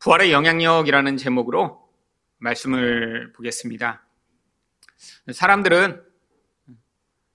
부활의 0.00 0.32
영향력이라는 0.32 1.16
제목으로 1.16 1.88
말씀을 2.38 3.32
보겠습니다. 3.32 4.06
사람들은 5.32 6.04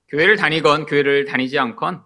교회를 0.08 0.38
다니건 0.38 0.86
교회를 0.86 1.26
다니지 1.26 1.60
않건 1.60 2.04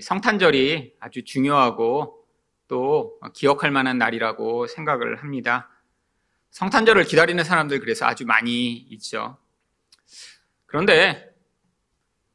성탄절이 0.00 0.94
아주 0.98 1.24
중요하고 1.24 2.24
또 2.68 3.20
기억할 3.34 3.70
만한 3.70 3.98
날이라고 3.98 4.66
생각을 4.66 5.22
합니다. 5.22 5.68
성탄절을 6.52 7.04
기다리는 7.04 7.44
사람들 7.44 7.80
그래서 7.80 8.06
아주 8.06 8.24
많이 8.24 8.72
있죠. 8.72 9.36
그런데 10.64 11.30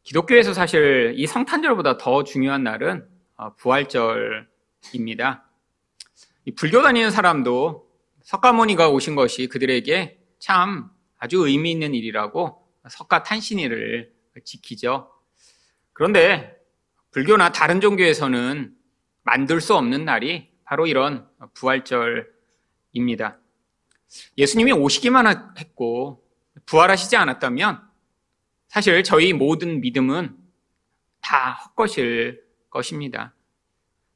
기독교에서 0.03 0.53
사실 0.53 1.13
이 1.15 1.25
성탄절보다 1.25 1.97
더 1.97 2.23
중요한 2.23 2.63
날은 2.63 3.09
부활절입니다. 3.57 5.46
불교 6.55 6.81
다니는 6.81 7.11
사람도 7.11 7.87
석가모니가 8.23 8.89
오신 8.89 9.15
것이 9.15 9.47
그들에게 9.47 10.19
참 10.39 10.89
아주 11.17 11.47
의미 11.47 11.71
있는 11.71 11.93
일이라고 11.93 12.67
석가 12.89 13.23
탄신일을 13.23 14.13
지키죠. 14.43 15.11
그런데 15.93 16.55
불교나 17.11 17.51
다른 17.51 17.81
종교에서는 17.81 18.75
만들 19.23 19.61
수 19.61 19.75
없는 19.75 20.05
날이 20.05 20.51
바로 20.63 20.87
이런 20.87 21.27
부활절입니다. 21.53 23.39
예수님이 24.37 24.71
오시기만 24.73 25.57
했고 25.57 26.23
부활하시지 26.65 27.15
않았다면 27.15 27.81
사실 28.67 29.03
저희 29.03 29.33
모든 29.33 29.81
믿음은 29.81 30.37
다 31.21 31.53
헛것일 31.53 32.43
것입니다. 32.69 33.33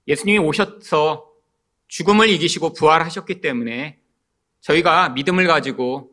예수님이 0.07 0.39
오셔서 0.39 1.30
죽음을 1.91 2.29
이기시고 2.29 2.71
부활하셨기 2.71 3.41
때문에 3.41 3.99
저희가 4.61 5.09
믿음을 5.09 5.45
가지고 5.45 6.09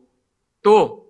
또 0.61 1.07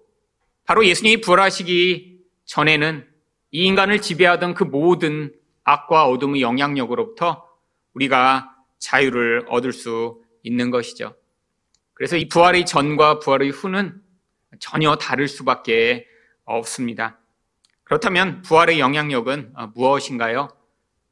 바로 0.64 0.86
예수님이 0.86 1.22
부활하시기 1.22 2.20
전에는 2.45 3.08
이 3.50 3.66
인간을 3.66 4.00
지배하던 4.00 4.53
그 4.53 4.64
모든 4.64 5.34
악과 5.64 6.06
어둠의 6.06 6.44
영향력으로부터 6.44 7.50
우리가 7.95 8.56
자유를 8.78 9.47
얻을 9.50 9.73
수 9.73 10.22
있는 10.44 10.70
것이죠. 10.70 11.16
그래서 11.95 12.16
이 12.16 12.30
부활의 12.30 12.67
전과 12.67 13.17
부활의 13.20 13.50
후는 13.50 14.00
전혀 14.59 14.95
다를 14.97 15.28
수밖에 15.28 16.06
없습니다. 16.45 17.20
그렇다면 17.84 18.44
부활의 18.44 18.80
영향력은 18.80 19.56
무엇인가요? 19.73 20.50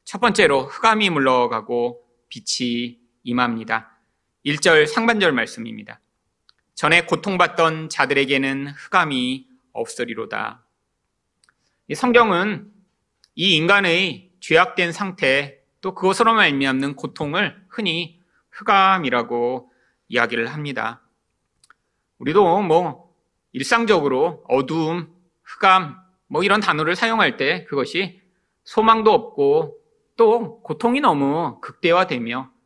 첫 0.03 0.21
번째로 0.21 0.65
흑암이 0.65 1.09
물러가고 1.09 2.03
빛이 2.29 3.06
임합니다. 3.27 3.91
1절 4.45 4.87
상반절 4.87 5.33
말씀입니다. 5.33 5.99
전에 6.75 7.05
고통받던 7.05 7.89
자들에게는 7.89 8.69
흑암이 8.69 9.47
없으리로다. 9.73 10.63
이 11.89 11.95
성경은 11.95 12.71
이 13.35 13.55
인간의 13.55 14.31
죄악된 14.39 14.93
상태 14.93 15.59
또 15.81 15.93
그것으로 15.93 16.33
말미암는 16.33 16.95
고통을 16.95 17.65
흔히 17.67 18.21
흑암이라고 18.51 19.71
이야기를 20.07 20.47
합니다. 20.47 21.01
우리도 22.19 22.61
뭐 22.61 23.13
일상적으로 23.51 24.45
어두움, 24.47 25.13
흑암 25.43 25.97
뭐 26.27 26.43
이런 26.43 26.61
단어를 26.61 26.95
사용할 26.95 27.35
때 27.35 27.65
그것이 27.65 28.21
소망도 28.63 29.11
없고 29.11 29.77
또 30.15 30.61
고통이 30.61 31.01
너무 31.01 31.59
극대화되며 31.61 32.56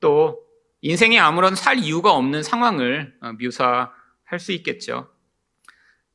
또 0.00 0.42
인생에 0.80 1.18
아무런 1.18 1.54
살 1.54 1.78
이유가 1.78 2.12
없는 2.12 2.42
상황을 2.42 3.14
어, 3.20 3.32
묘사할 3.32 4.38
수 4.38 4.52
있겠죠. 4.52 5.10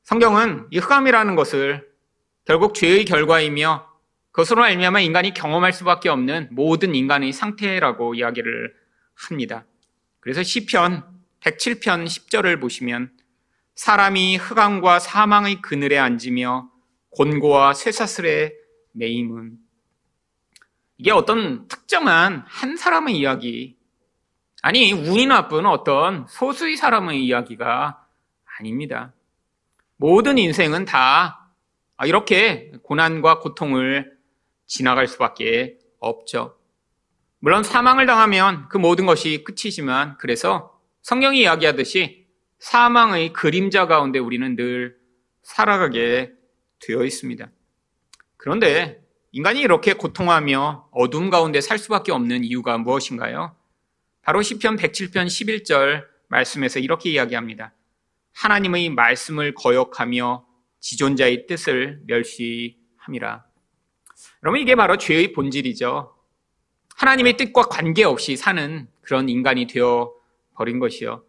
성경은 0.03 0.67
이 0.72 0.80
흑암이라는 0.80 1.36
것을 1.36 1.88
결국 2.45 2.75
죄의 2.75 3.06
결과이며 3.06 3.88
그것으로 4.31 4.63
알미암아 4.63 5.00
인간이 5.00 5.34
경험할 5.34 5.72
수밖에 5.72 6.09
없는 6.09 6.50
모든 6.51 6.94
인간의 6.94 7.31
상태라고 7.31 8.16
이야기를 8.16 8.75
합니다. 9.16 9.66
그래서 10.19 10.44
시편 10.44 11.03
107편 11.40 12.06
10절을 12.06 12.59
보시면 12.59 13.12
사람이 13.75 14.38
흑암과 14.38 15.00
사망의 15.00 15.62
그늘에 15.62 15.97
앉으며 15.97 16.69
곤고와 17.12 17.74
쇠사슬에 17.74 18.53
매임은 18.91 19.57
이게 20.97 21.12
어떤 21.12 21.68
특정한 21.68 22.44
한 22.47 22.78
사람의 22.78 23.18
이야기, 23.18 23.75
아니, 24.68 24.92
운이 24.92 25.28
나쁜 25.28 25.68
어떤 25.68 26.26
소수의 26.28 26.76
사람의 26.76 27.24
이야기가 27.24 28.03
아닙니다. 28.58 29.14
모든 29.96 30.40
인생은 30.40 30.86
다 30.86 31.52
이렇게 32.03 32.72
고난과 32.81 33.42
고통을 33.42 34.18
지나갈 34.66 35.08
수밖에 35.08 35.78
없죠. 36.00 36.58
물론 37.38 37.62
사망을 37.62 38.08
당하면 38.08 38.68
그 38.70 38.80
모든 38.80 39.06
것이 39.06 39.44
끝이지만 39.44 40.18
그래서 40.18 40.75
성경이 41.04 41.42
이야기하듯이 41.42 42.25
사망의 42.58 43.34
그림자 43.34 43.86
가운데 43.86 44.18
우리는 44.18 44.56
늘 44.56 44.98
살아가게 45.44 46.34
되어 46.80 47.04
있습니다. 47.04 47.48
그런데 48.36 49.00
인간이 49.31 49.62
이렇게 49.62 49.94
고통하며 49.94 50.90
어둠 50.90 51.30
가운데 51.30 51.62
살 51.62 51.78
수밖에 51.78 52.12
없는 52.12 52.44
이유가 52.44 52.80
무엇인가요? 52.80 53.56
바로 54.25 54.41
시편 54.41 54.78
107편 54.78 55.28
11절 55.28 56.03
말씀에서 56.30 56.80
이렇게 56.80 57.12
이야기합니다. 57.12 57.74
하나님의 58.34 58.90
말씀을 58.90 59.53
거역하며 59.53 60.47
지존자의 60.80 61.46
뜻을 61.46 62.02
멸시함이라. 62.08 63.46
여러분 64.44 64.59
이게 64.59 64.74
바로 64.74 64.97
죄의 64.97 65.31
본질이죠. 65.34 66.16
하나님의 66.96 67.38
뜻과 67.38 67.63
관계없이 67.63 68.36
사는 68.36 68.88
그런 69.02 69.30
인간이 69.30 69.68
되어 69.68 70.12
버린 70.56 70.80
것이요. 70.80 71.24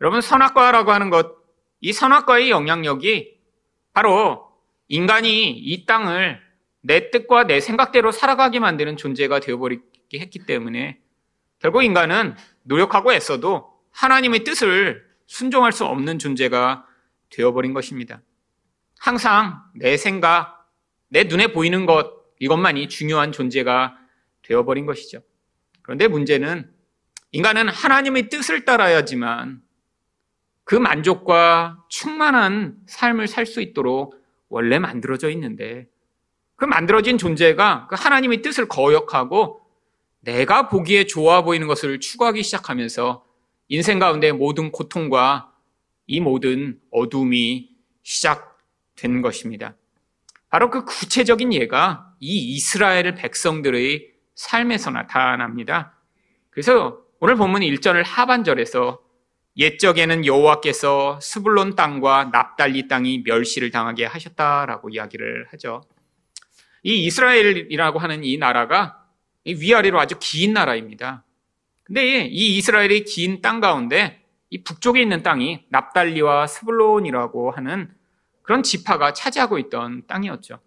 여러분 0.00 0.20
선악과라고 0.20 0.90
하는 0.90 1.10
것, 1.10 1.36
이 1.80 1.92
선악과의 1.92 2.50
영향력이 2.50 3.38
바로 3.92 4.50
인간이 4.88 5.50
이 5.50 5.86
땅을 5.86 6.40
내 6.80 7.10
뜻과 7.10 7.44
내 7.44 7.60
생각대로 7.60 8.10
살아가게 8.10 8.58
만드는 8.58 8.96
존재가 8.96 9.38
되어버리게 9.38 10.18
했기 10.18 10.40
때문에 10.40 11.05
결국 11.66 11.82
인간은 11.82 12.36
노력하고 12.62 13.12
애써도 13.12 13.72
하나님의 13.90 14.44
뜻을 14.44 15.04
순종할 15.26 15.72
수 15.72 15.84
없는 15.84 16.20
존재가 16.20 16.86
되어버린 17.28 17.74
것입니다. 17.74 18.22
항상 19.00 19.64
내 19.74 19.96
생각, 19.96 20.70
내 21.08 21.24
눈에 21.24 21.48
보이는 21.48 21.84
것, 21.84 22.12
이것만이 22.38 22.88
중요한 22.88 23.32
존재가 23.32 23.96
되어버린 24.42 24.86
것이죠. 24.86 25.22
그런데 25.82 26.06
문제는 26.06 26.70
인간은 27.32 27.68
하나님의 27.68 28.28
뜻을 28.28 28.64
따라야지만 28.64 29.60
그 30.62 30.76
만족과 30.76 31.82
충만한 31.88 32.76
삶을 32.86 33.26
살 33.26 33.44
수 33.44 33.60
있도록 33.60 34.14
원래 34.48 34.78
만들어져 34.78 35.30
있는데 35.30 35.88
그 36.54 36.64
만들어진 36.64 37.18
존재가 37.18 37.88
그 37.90 37.96
하나님의 37.98 38.42
뜻을 38.42 38.68
거역하고 38.68 39.65
내가 40.26 40.68
보기에 40.68 41.06
좋아 41.06 41.42
보이는 41.42 41.68
것을 41.68 42.00
추구하기 42.00 42.42
시작하면서 42.42 43.24
인생 43.68 44.00
가운데 44.00 44.32
모든 44.32 44.72
고통과 44.72 45.52
이 46.08 46.20
모든 46.20 46.80
어둠이 46.90 47.70
시작된 48.02 49.22
것입니다. 49.22 49.76
바로 50.48 50.70
그 50.70 50.84
구체적인 50.84 51.52
예가 51.52 52.12
이 52.18 52.54
이스라엘 52.54 53.14
백성들의 53.14 54.14
삶에서 54.34 54.90
나타납니다. 54.90 55.96
그래서 56.50 57.02
오늘 57.20 57.36
본문 57.36 57.62
1절을 57.62 58.02
하반절에서 58.04 59.00
옛적에는 59.56 60.26
여호와께서 60.26 61.20
스불론 61.22 61.76
땅과 61.76 62.30
납달리 62.32 62.88
땅이 62.88 63.22
멸시를 63.24 63.70
당하게 63.70 64.06
하셨다라고 64.06 64.90
이야기를 64.90 65.46
하죠. 65.52 65.82
이 66.82 67.04
이스라엘이라고 67.04 68.00
하는 68.00 68.24
이 68.24 68.36
나라가 68.38 69.05
위아래로 69.54 69.98
아주 70.00 70.16
긴 70.20 70.52
나라입니다. 70.54 71.24
근데 71.84 72.26
이 72.26 72.56
이스라엘의 72.56 73.04
긴 73.04 73.40
땅 73.42 73.60
가운데 73.60 74.22
이 74.50 74.62
북쪽에 74.62 75.00
있는 75.00 75.22
땅이 75.22 75.66
납달리와 75.68 76.46
스불론이라고 76.46 77.50
하는 77.52 77.92
그런 78.42 78.62
지파가 78.62 79.12
차지하고 79.12 79.58
있던 79.58 80.06
땅이었죠. 80.06 80.60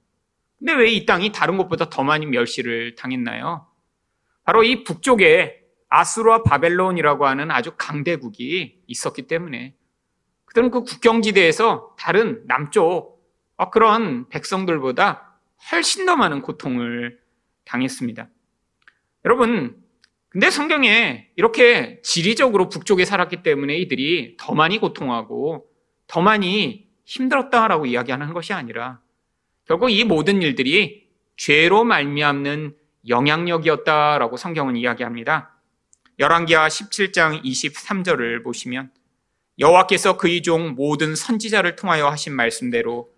근데 0.59 0.73
왜 0.73 0.91
이 0.91 1.05
땅이 1.05 1.31
다른 1.31 1.57
곳보다 1.57 1.89
더 1.89 2.03
많이 2.03 2.25
멸시를 2.25 2.95
당했나요? 2.95 3.65
바로 4.43 4.63
이 4.63 4.83
북쪽에 4.83 5.61
아수르와 5.89 6.43
바벨론이라고 6.43 7.25
하는 7.25 7.51
아주 7.51 7.71
강대국이 7.77 8.83
있었기 8.87 9.23
때문에 9.23 9.75
그들은 10.45 10.71
그 10.71 10.83
국경지대에서 10.83 11.95
다른 11.97 12.43
남쪽 12.47 13.19
그런 13.71 14.27
백성들보다 14.29 15.39
훨씬 15.71 16.05
더 16.05 16.15
많은 16.15 16.41
고통을 16.41 17.19
당했습니다. 17.65 18.27
여러분, 19.25 19.75
근데 20.29 20.49
성경에 20.49 21.27
이렇게 21.35 21.99
지리적으로 22.03 22.69
북쪽에 22.69 23.03
살았기 23.03 23.43
때문에 23.43 23.75
이들이 23.77 24.37
더 24.37 24.53
많이 24.53 24.77
고통하고 24.77 25.67
더 26.07 26.21
많이 26.21 26.87
힘들었다라고 27.05 27.87
이야기하는 27.87 28.33
것이 28.33 28.53
아니라 28.53 29.01
결국 29.65 29.89
이 29.89 30.03
모든 30.03 30.41
일들이 30.41 31.07
죄로 31.35 31.83
말미암는 31.83 32.75
영향력이었다라고 33.07 34.37
성경은 34.37 34.75
이야기합니다. 34.75 35.55
열왕기하 36.19 36.67
17장 36.67 37.43
23절을 37.43 38.43
보시면 38.43 38.91
여호와께서 39.57 40.17
그의 40.17 40.41
종 40.41 40.75
모든 40.75 41.15
선지자를 41.15 41.75
통하여 41.75 42.07
하신 42.07 42.35
말씀대로 42.35 43.09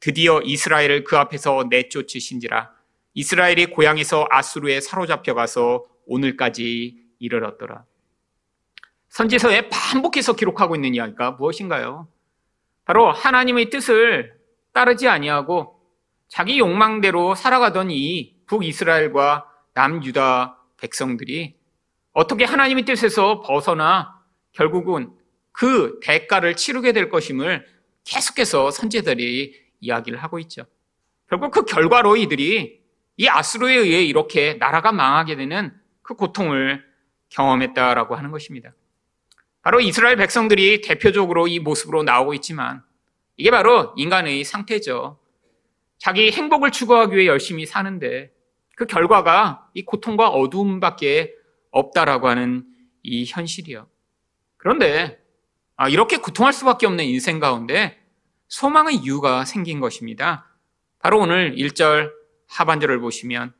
드디어 0.00 0.40
이스라엘을 0.42 1.04
그 1.04 1.16
앞에서 1.16 1.66
내쫓으신지라 1.70 2.77
이스라엘이 3.18 3.66
고향에서 3.66 4.28
아수르에 4.30 4.80
사로잡혀 4.80 5.34
가서 5.34 5.84
오늘까지 6.06 7.02
이르렀더라. 7.18 7.84
선지서에 9.08 9.70
반복해서 9.70 10.36
기록하고 10.36 10.76
있는 10.76 10.94
이야기가 10.94 11.32
무엇인가요? 11.32 12.06
바로 12.84 13.10
하나님의 13.10 13.70
뜻을 13.70 14.38
따르지 14.72 15.08
아니하고 15.08 15.80
자기 16.28 16.60
욕망대로 16.60 17.34
살아가던 17.34 17.90
이 17.90 18.36
북이스라엘과 18.46 19.50
남유다 19.74 20.56
백성들이 20.76 21.56
어떻게 22.12 22.44
하나님의 22.44 22.84
뜻에서 22.84 23.40
벗어나 23.40 24.22
결국은 24.52 25.10
그 25.50 25.98
대가를 26.04 26.54
치르게 26.54 26.92
될 26.92 27.08
것임을 27.08 27.66
계속해서 28.04 28.70
선제들이 28.70 29.60
이야기를 29.80 30.22
하고 30.22 30.38
있죠. 30.38 30.66
결국 31.28 31.50
그 31.50 31.64
결과로 31.64 32.16
이들이 32.16 32.78
이 33.18 33.28
아수르에 33.28 33.74
의해 33.74 34.02
이렇게 34.04 34.54
나라가 34.54 34.92
망하게 34.92 35.36
되는 35.36 35.72
그 36.02 36.14
고통을 36.14 36.84
경험했다라고 37.30 38.14
하는 38.14 38.30
것입니다. 38.30 38.72
바로 39.60 39.80
이스라엘 39.80 40.16
백성들이 40.16 40.80
대표적으로 40.80 41.48
이 41.48 41.58
모습으로 41.58 42.04
나오고 42.04 42.32
있지만 42.34 42.82
이게 43.36 43.50
바로 43.50 43.92
인간의 43.96 44.44
상태죠. 44.44 45.18
자기 45.98 46.30
행복을 46.30 46.70
추구하기 46.70 47.16
위해 47.16 47.26
열심히 47.26 47.66
사는데 47.66 48.32
그 48.76 48.86
결과가 48.86 49.68
이 49.74 49.84
고통과 49.84 50.28
어두움밖에 50.28 51.34
없다라고 51.72 52.28
하는 52.28 52.64
이 53.02 53.24
현실이요. 53.26 53.88
그런데 54.56 55.18
아, 55.76 55.88
이렇게 55.88 56.18
고통할 56.18 56.52
수밖에 56.52 56.86
없는 56.86 57.04
인생 57.04 57.40
가운데 57.40 58.00
소망의 58.46 58.96
이유가 58.96 59.44
생긴 59.44 59.80
것입니다. 59.80 60.46
바로 61.00 61.18
오늘 61.18 61.56
1절 61.56 62.17
하반절을 62.48 63.00
보시면 63.00 63.52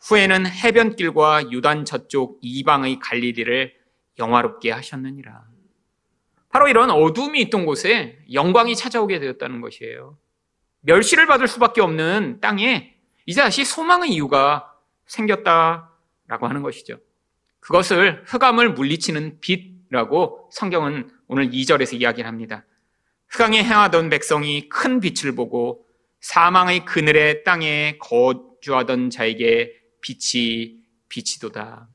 후에는 0.00 0.46
해변길과 0.46 1.50
유단 1.50 1.84
저쪽 1.84 2.38
이방의 2.42 3.00
갈릴리를 3.00 3.74
영화롭게 4.18 4.70
하셨느니라. 4.70 5.44
바로 6.48 6.68
이런 6.68 6.90
어둠이 6.90 7.40
있던 7.42 7.66
곳에 7.66 8.18
영광이 8.32 8.76
찾아오게 8.76 9.18
되었다는 9.18 9.60
것이에요. 9.60 10.16
멸시를 10.80 11.26
받을 11.26 11.48
수밖에 11.48 11.80
없는 11.80 12.38
땅에 12.40 12.94
이제 13.26 13.42
다시 13.42 13.64
소망의 13.64 14.10
이유가 14.10 14.72
생겼다라고 15.06 16.46
하는 16.46 16.62
것이죠. 16.62 16.98
그것을 17.60 18.22
흑암을 18.26 18.74
물리치는 18.74 19.40
빛이라고 19.40 20.48
성경은 20.52 21.10
오늘 21.26 21.50
2절에서 21.50 22.00
이야기를 22.00 22.28
합니다. 22.28 22.64
흑암에 23.28 23.64
행하던 23.64 24.08
백성이 24.08 24.68
큰 24.68 25.00
빛을 25.00 25.34
보고 25.34 25.85
사망의 26.26 26.84
그늘의 26.84 27.44
땅에 27.44 27.98
거주하던 27.98 29.10
자에게 29.10 29.72
빛이 30.00 30.80
빛이도다. 31.08 31.88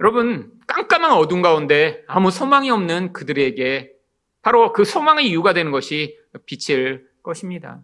여러분, 0.00 0.50
깜깜한 0.66 1.12
어둠 1.12 1.42
가운데 1.42 2.02
아무 2.06 2.30
소망이 2.30 2.70
없는 2.70 3.12
그들에게 3.12 3.92
바로 4.40 4.72
그 4.72 4.86
소망의 4.86 5.28
이유가 5.28 5.52
되는 5.52 5.72
것이 5.72 6.18
빛일 6.46 7.06
것입니다. 7.22 7.82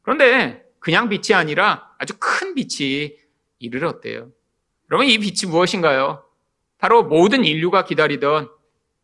그런데 0.00 0.64
그냥 0.78 1.10
빛이 1.10 1.36
아니라 1.36 1.94
아주 1.98 2.14
큰 2.18 2.54
빛이 2.54 3.18
이르렀대요. 3.58 4.30
여러분, 4.90 5.06
이 5.06 5.18
빛이 5.18 5.50
무엇인가요? 5.50 6.24
바로 6.78 7.04
모든 7.04 7.44
인류가 7.44 7.84
기다리던 7.84 8.48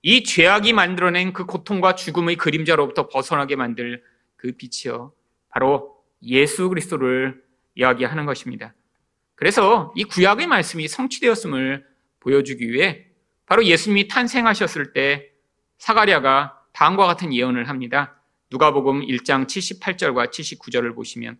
이 0.00 0.25
죄악이 0.25 0.72
만들어낸 0.72 1.34
그 1.34 1.44
고통과 1.44 1.94
죽음의 1.94 2.37
그림자로부터 2.37 3.08
벗어나게 3.08 3.56
만들 3.56 4.02
그 4.37 4.52
빛이요. 4.52 5.12
바로 5.50 5.98
예수 6.23 6.69
그리스도를 6.69 7.43
이야기하는 7.75 8.26
것입니다. 8.26 8.75
그래서 9.35 9.93
이 9.97 10.05
구약의 10.05 10.47
말씀이 10.47 10.88
성취되었음을 10.88 11.85
보여주기 12.20 12.70
위해 12.73 13.06
바로 13.47 13.65
예수님이 13.65 14.09
탄생하셨을 14.09 14.93
때 14.93 15.31
사가랴가 15.79 16.59
다음과 16.73 17.06
같은 17.06 17.32
예언을 17.32 17.69
합니다. 17.69 18.20
누가복음 18.50 19.03
1장 19.03 19.47
78절과 19.47 20.31
79절을 20.31 20.94
보시면 20.94 21.38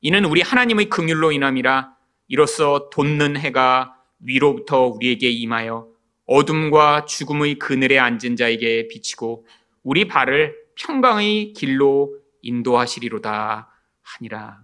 이는 0.00 0.24
우리 0.24 0.40
하나님의 0.40 0.88
긍휼로 0.88 1.32
인함이라 1.32 1.94
이로써 2.28 2.90
돋는 2.90 3.36
해가 3.36 3.96
위로부터 4.20 4.86
우리에게 4.86 5.30
임하여 5.30 5.88
어둠과 6.26 7.04
죽음의 7.06 7.58
그늘에 7.58 7.98
앉은 7.98 8.36
자에게 8.36 8.88
비치고 8.88 9.46
우리 9.82 10.06
발을 10.06 10.56
평강의 10.76 11.52
길로 11.52 12.16
인도하시리로다 12.42 13.71
하니라. 14.18 14.60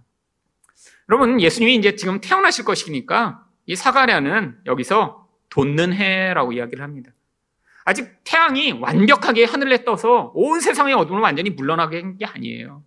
여러분, 1.09 1.41
예수님이 1.41 1.75
이제 1.75 1.95
지금 1.95 2.21
태어나실 2.21 2.65
것이니까 2.65 3.43
이 3.65 3.75
사가랴는 3.75 4.59
여기서 4.65 5.27
돋는 5.49 5.93
해라고 5.93 6.53
이야기를 6.53 6.83
합니다. 6.83 7.11
아직 7.85 8.07
태양이 8.23 8.71
완벽하게 8.71 9.45
하늘에 9.45 9.83
떠서 9.83 10.31
온 10.35 10.59
세상의 10.59 10.93
어둠을 10.93 11.21
완전히 11.21 11.49
물러나게 11.49 12.01
한 12.01 12.17
게 12.17 12.25
아니에요. 12.25 12.83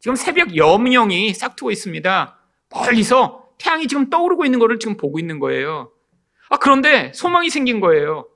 지금 0.00 0.14
새벽 0.16 0.56
염령이 0.56 1.34
싹트고 1.34 1.70
있습니다. 1.70 2.38
멀리서 2.70 3.48
태양이 3.58 3.86
지금 3.88 4.08
떠오르고 4.08 4.44
있는 4.44 4.58
것을 4.58 4.78
지금 4.78 4.96
보고 4.96 5.18
있는 5.18 5.38
거예요. 5.38 5.90
아, 6.48 6.56
그런데 6.56 7.12
소망이 7.14 7.50
생긴 7.50 7.80
거예요. 7.80 8.26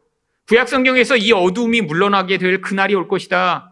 구약 0.48 0.68
성경에서 0.68 1.16
이 1.16 1.32
어둠이 1.32 1.80
물러나게 1.82 2.36
될 2.36 2.60
그날이 2.60 2.94
올 2.94 3.08
것이다. 3.08 3.71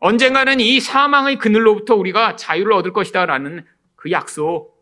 언젠가는 0.00 0.60
이 0.60 0.80
사망의 0.80 1.38
그늘로부터 1.38 1.94
우리가 1.94 2.36
자유를 2.36 2.72
얻을 2.72 2.92
것이다. 2.92 3.26
라는 3.26 3.64
그 3.96 4.10
약속. 4.10 4.80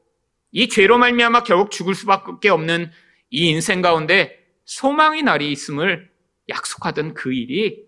이 0.53 0.69
죄로 0.69 0.97
말미암아 0.97 1.43
결국 1.43 1.71
죽을 1.71 1.95
수밖에 1.95 2.49
없는 2.49 2.91
이 3.31 3.51
인생 3.51 3.83
가운데 3.83 4.39
소망의 4.65 5.23
날이 5.23 5.51
있음을 5.51 6.09
약속하던 6.49 7.15
그 7.15 7.33
일이 7.33 7.85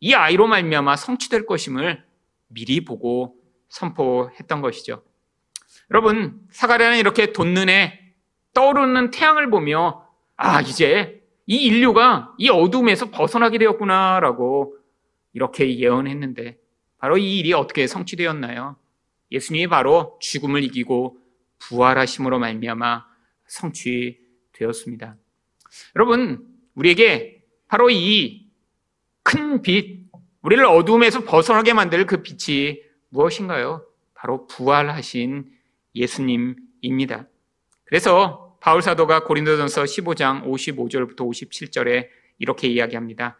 이 0.00 0.12
아이로 0.12 0.46
말미암아 0.46 0.96
성취될 0.96 1.46
것임을 1.46 2.04
미리 2.48 2.84
보고 2.84 3.34
선포했던 3.70 4.60
것이죠. 4.60 5.02
여러분, 5.90 6.38
사가랴는 6.50 6.98
이렇게 6.98 7.32
돋는에 7.32 7.98
떠오르는 8.52 9.10
태양을 9.10 9.50
보며 9.50 10.06
아, 10.36 10.60
이제 10.60 11.22
이 11.46 11.56
인류가 11.64 12.34
이 12.38 12.50
어둠에서 12.50 13.10
벗어나게 13.10 13.58
되었구나라고 13.58 14.76
이렇게 15.32 15.78
예언했는데 15.78 16.58
바로 17.04 17.18
이 17.18 17.38
일이 17.38 17.52
어떻게 17.52 17.86
성취되었나요? 17.86 18.76
예수님이 19.30 19.66
바로 19.66 20.16
죽음을 20.22 20.64
이기고 20.64 21.18
부활하심으로 21.58 22.38
말미암아 22.38 23.04
성취되었습니다. 23.46 25.16
여러분, 25.96 26.48
우리에게 26.74 27.42
바로 27.68 27.90
이 27.90 28.44
큰 29.22 29.60
빛, 29.60 30.06
우리를 30.40 30.64
어둠에서 30.64 31.24
벗어나게 31.24 31.74
만들 31.74 32.06
그 32.06 32.22
빛이 32.22 32.78
무엇인가요? 33.10 33.84
바로 34.14 34.46
부활하신 34.46 35.50
예수님입니다. 35.94 37.26
그래서 37.84 38.56
바울 38.62 38.80
사도가 38.80 39.24
고린도전서 39.24 39.82
15장 39.84 40.46
55절부터 40.46 41.18
57절에 41.18 42.08
이렇게 42.38 42.68
이야기합니다. 42.68 43.38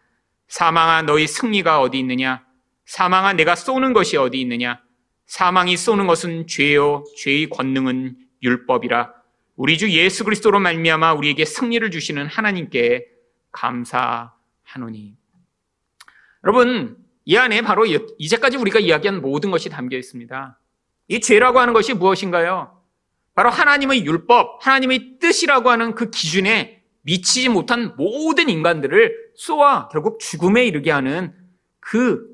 사망아 0.49 1.01
너희 1.03 1.27
승리가 1.27 1.81
어디 1.81 1.99
있느냐? 2.01 2.44
사망아 2.87 3.33
내가 3.35 3.55
쏘는 3.55 3.93
것이 3.93 4.17
어디 4.17 4.41
있느냐? 4.41 4.81
사망이 5.27 5.77
쏘는 5.77 6.07
것은 6.07 6.47
죄요 6.47 7.05
죄의 7.17 7.49
권능은 7.49 8.17
율법이라 8.43 9.13
우리 9.57 9.79
주 9.79 9.91
예수 9.91 10.25
그리스도로 10.25 10.59
말미암아 10.61 11.15
우리에게 11.15 11.45
승리를 11.45 11.89
주시는 11.91 12.27
하나님께 12.27 13.07
감사하노니. 13.53 15.17
여러분, 16.43 16.97
이 17.25 17.37
안에 17.37 17.63
바로 17.63 17.87
이제까지 17.87 18.57
우리가 18.57 18.81
이야기한 18.81 19.23
모든 19.23 19.51
것이 19.51 19.71
담겨 19.71 19.97
있습니다. 19.97 20.59
이 21.09 21.21
죄라고 21.21 21.61
하는 21.61 21.73
것이 21.73 21.95
무엇인가요? 21.95 22.83
바로 23.35 23.51
하나님의 23.51 24.05
율법, 24.05 24.65
하나님의 24.67 25.19
뜻이라고 25.21 25.71
하는 25.71 25.95
그 25.95 26.11
기준에 26.11 26.83
미치지 27.03 27.49
못한 27.49 27.95
모든 27.97 28.49
인간들을 28.49 29.33
쏘아 29.37 29.89
결국 29.89 30.19
죽음에 30.21 30.65
이르게 30.67 30.91
하는 30.91 31.35
그 31.81 32.34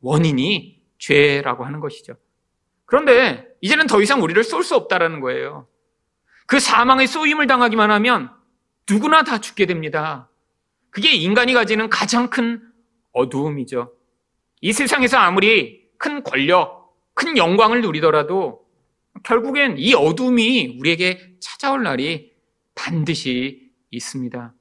원인이 0.00 0.80
죄라고 0.98 1.64
하는 1.64 1.80
것이죠. 1.80 2.14
그런데 2.86 3.46
이제는 3.60 3.86
더 3.86 4.00
이상 4.02 4.22
우리를 4.22 4.42
쏠 4.42 4.62
수 4.62 4.74
없다라는 4.76 5.20
거예요. 5.20 5.66
그 6.46 6.58
사망의 6.58 7.06
쏘임을 7.06 7.46
당하기만 7.46 7.90
하면 7.90 8.30
누구나 8.88 9.22
다 9.22 9.38
죽게 9.38 9.66
됩니다. 9.66 10.28
그게 10.90 11.12
인간이 11.12 11.52
가지는 11.52 11.88
가장 11.88 12.28
큰 12.28 12.60
어두움이죠. 13.12 13.92
이 14.60 14.72
세상에서 14.72 15.16
아무리 15.18 15.88
큰 15.96 16.22
권력, 16.22 16.96
큰 17.14 17.36
영광을 17.36 17.82
누리더라도 17.82 18.66
결국엔 19.22 19.76
이 19.78 19.94
어둠이 19.94 20.78
우리에게 20.78 21.34
찾아올 21.40 21.82
날이 21.82 22.32
반드시 22.74 23.70
있습니다. 23.90 24.54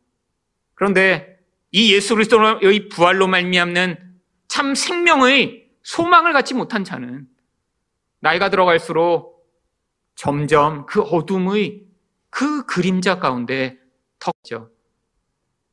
그런데 0.76 1.40
이 1.72 1.94
예수 1.94 2.16
그리스도의 2.16 2.90
부활로 2.90 3.28
말미암는 3.28 4.09
참 4.50 4.76
생명의 4.76 5.70
소망을 5.84 6.34
갖지 6.34 6.54
못한 6.54 6.84
자는 6.84 7.28
나이가 8.20 8.50
들어갈수록 8.50 9.48
점점 10.16 10.86
그 10.86 11.02
어둠의 11.02 11.86
그 12.30 12.66
그림자 12.66 13.20
가운데 13.20 13.78
턱죠. 14.20 14.70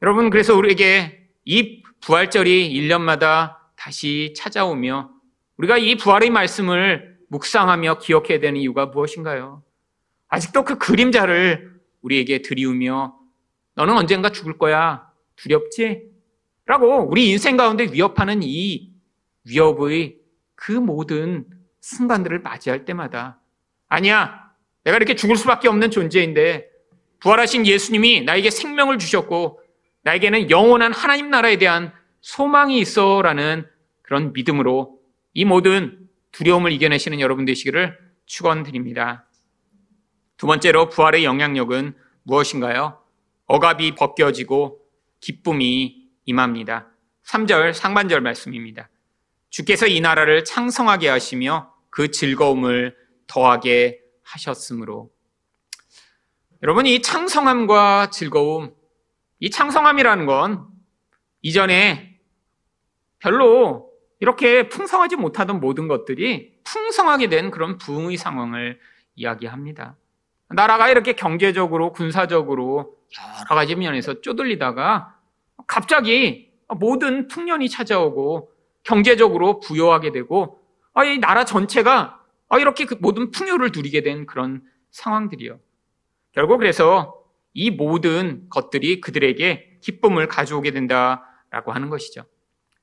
여러분, 0.02 0.30
그래서 0.30 0.54
우리에게 0.54 1.28
이 1.44 1.82
부활절이 2.00 2.72
1년마다 2.72 3.56
다시 3.74 4.34
찾아오며 4.36 5.10
우리가 5.56 5.78
이 5.78 5.96
부활의 5.96 6.30
말씀을 6.30 7.18
묵상하며 7.28 7.98
기억해야 7.98 8.38
되는 8.38 8.60
이유가 8.60 8.86
무엇인가요? 8.86 9.64
아직도 10.28 10.64
그 10.64 10.78
그림자를 10.78 11.80
우리에게 12.02 12.42
드리우며 12.42 13.16
너는 13.74 13.96
언젠가 13.96 14.30
죽을 14.30 14.58
거야. 14.58 15.10
두렵지? 15.36 16.15
라고 16.66 17.08
우리 17.08 17.30
인생 17.30 17.56
가운데 17.56 17.84
위협하는 17.84 18.40
이 18.42 18.92
위협의 19.44 20.16
그 20.56 20.72
모든 20.72 21.46
순간들을 21.80 22.40
맞이할 22.40 22.84
때마다 22.84 23.40
아니야. 23.88 24.50
내가 24.82 24.96
이렇게 24.96 25.14
죽을 25.14 25.36
수밖에 25.36 25.68
없는 25.68 25.90
존재인데 25.90 26.68
부활하신 27.20 27.66
예수님이 27.66 28.22
나에게 28.22 28.50
생명을 28.50 28.98
주셨고 28.98 29.60
나에게는 30.02 30.50
영원한 30.50 30.92
하나님 30.92 31.30
나라에 31.30 31.56
대한 31.58 31.92
소망이 32.20 32.78
있어라는 32.78 33.66
그런 34.02 34.32
믿음으로 34.32 34.98
이 35.34 35.44
모든 35.44 36.08
두려움을 36.32 36.72
이겨내시는 36.72 37.20
여러분 37.20 37.44
되시기를 37.44 37.96
축원드립니다. 38.26 39.28
두 40.36 40.46
번째로 40.46 40.88
부활의 40.88 41.24
영향력은 41.24 41.94
무엇인가요? 42.24 43.00
억압이 43.46 43.94
벗겨지고 43.94 44.80
기쁨이 45.20 46.05
임합니다. 46.26 46.88
3절 47.24 47.72
상반절 47.72 48.20
말씀입니다. 48.20 48.88
주께서 49.50 49.86
이 49.86 50.00
나라를 50.00 50.44
창성하게 50.44 51.08
하시며 51.08 51.72
그 51.90 52.10
즐거움을 52.10 52.96
더하게 53.26 54.00
하셨으므로 54.22 55.10
여러분 56.62 56.86
이 56.86 57.00
창성함과 57.00 58.10
즐거움 58.10 58.74
이 59.38 59.50
창성함이라는 59.50 60.26
건 60.26 60.66
이전에 61.42 62.18
별로 63.18 63.90
이렇게 64.20 64.68
풍성하지 64.68 65.16
못하던 65.16 65.60
모든 65.60 65.88
것들이 65.88 66.54
풍성하게 66.64 67.28
된 67.28 67.50
그런 67.50 67.78
부흥의 67.78 68.16
상황을 68.16 68.80
이야기합니다. 69.14 69.96
나라가 70.48 70.88
이렇게 70.88 71.12
경제적으로 71.12 71.92
군사적으로 71.92 72.96
여러 73.18 73.54
가지 73.54 73.74
면에서 73.74 74.20
쪼들리다가 74.20 75.15
갑자기 75.66 76.52
모든 76.78 77.28
풍년이 77.28 77.68
찾아오고 77.68 78.50
경제적으로 78.82 79.60
부여하게 79.60 80.12
되고 80.12 80.60
아, 80.94 81.04
이 81.04 81.18
나라 81.18 81.44
전체가 81.44 82.20
아, 82.48 82.58
이렇게 82.58 82.84
그 82.84 82.96
모든 83.00 83.30
풍요를 83.30 83.70
누리게 83.74 84.02
된 84.02 84.26
그런 84.26 84.62
상황들이요. 84.90 85.58
결국 86.32 86.58
그래서 86.58 87.22
이 87.52 87.70
모든 87.70 88.48
것들이 88.48 89.00
그들에게 89.00 89.78
기쁨을 89.80 90.28
가져오게 90.28 90.70
된다라고 90.70 91.72
하는 91.72 91.88
것이죠. 91.88 92.24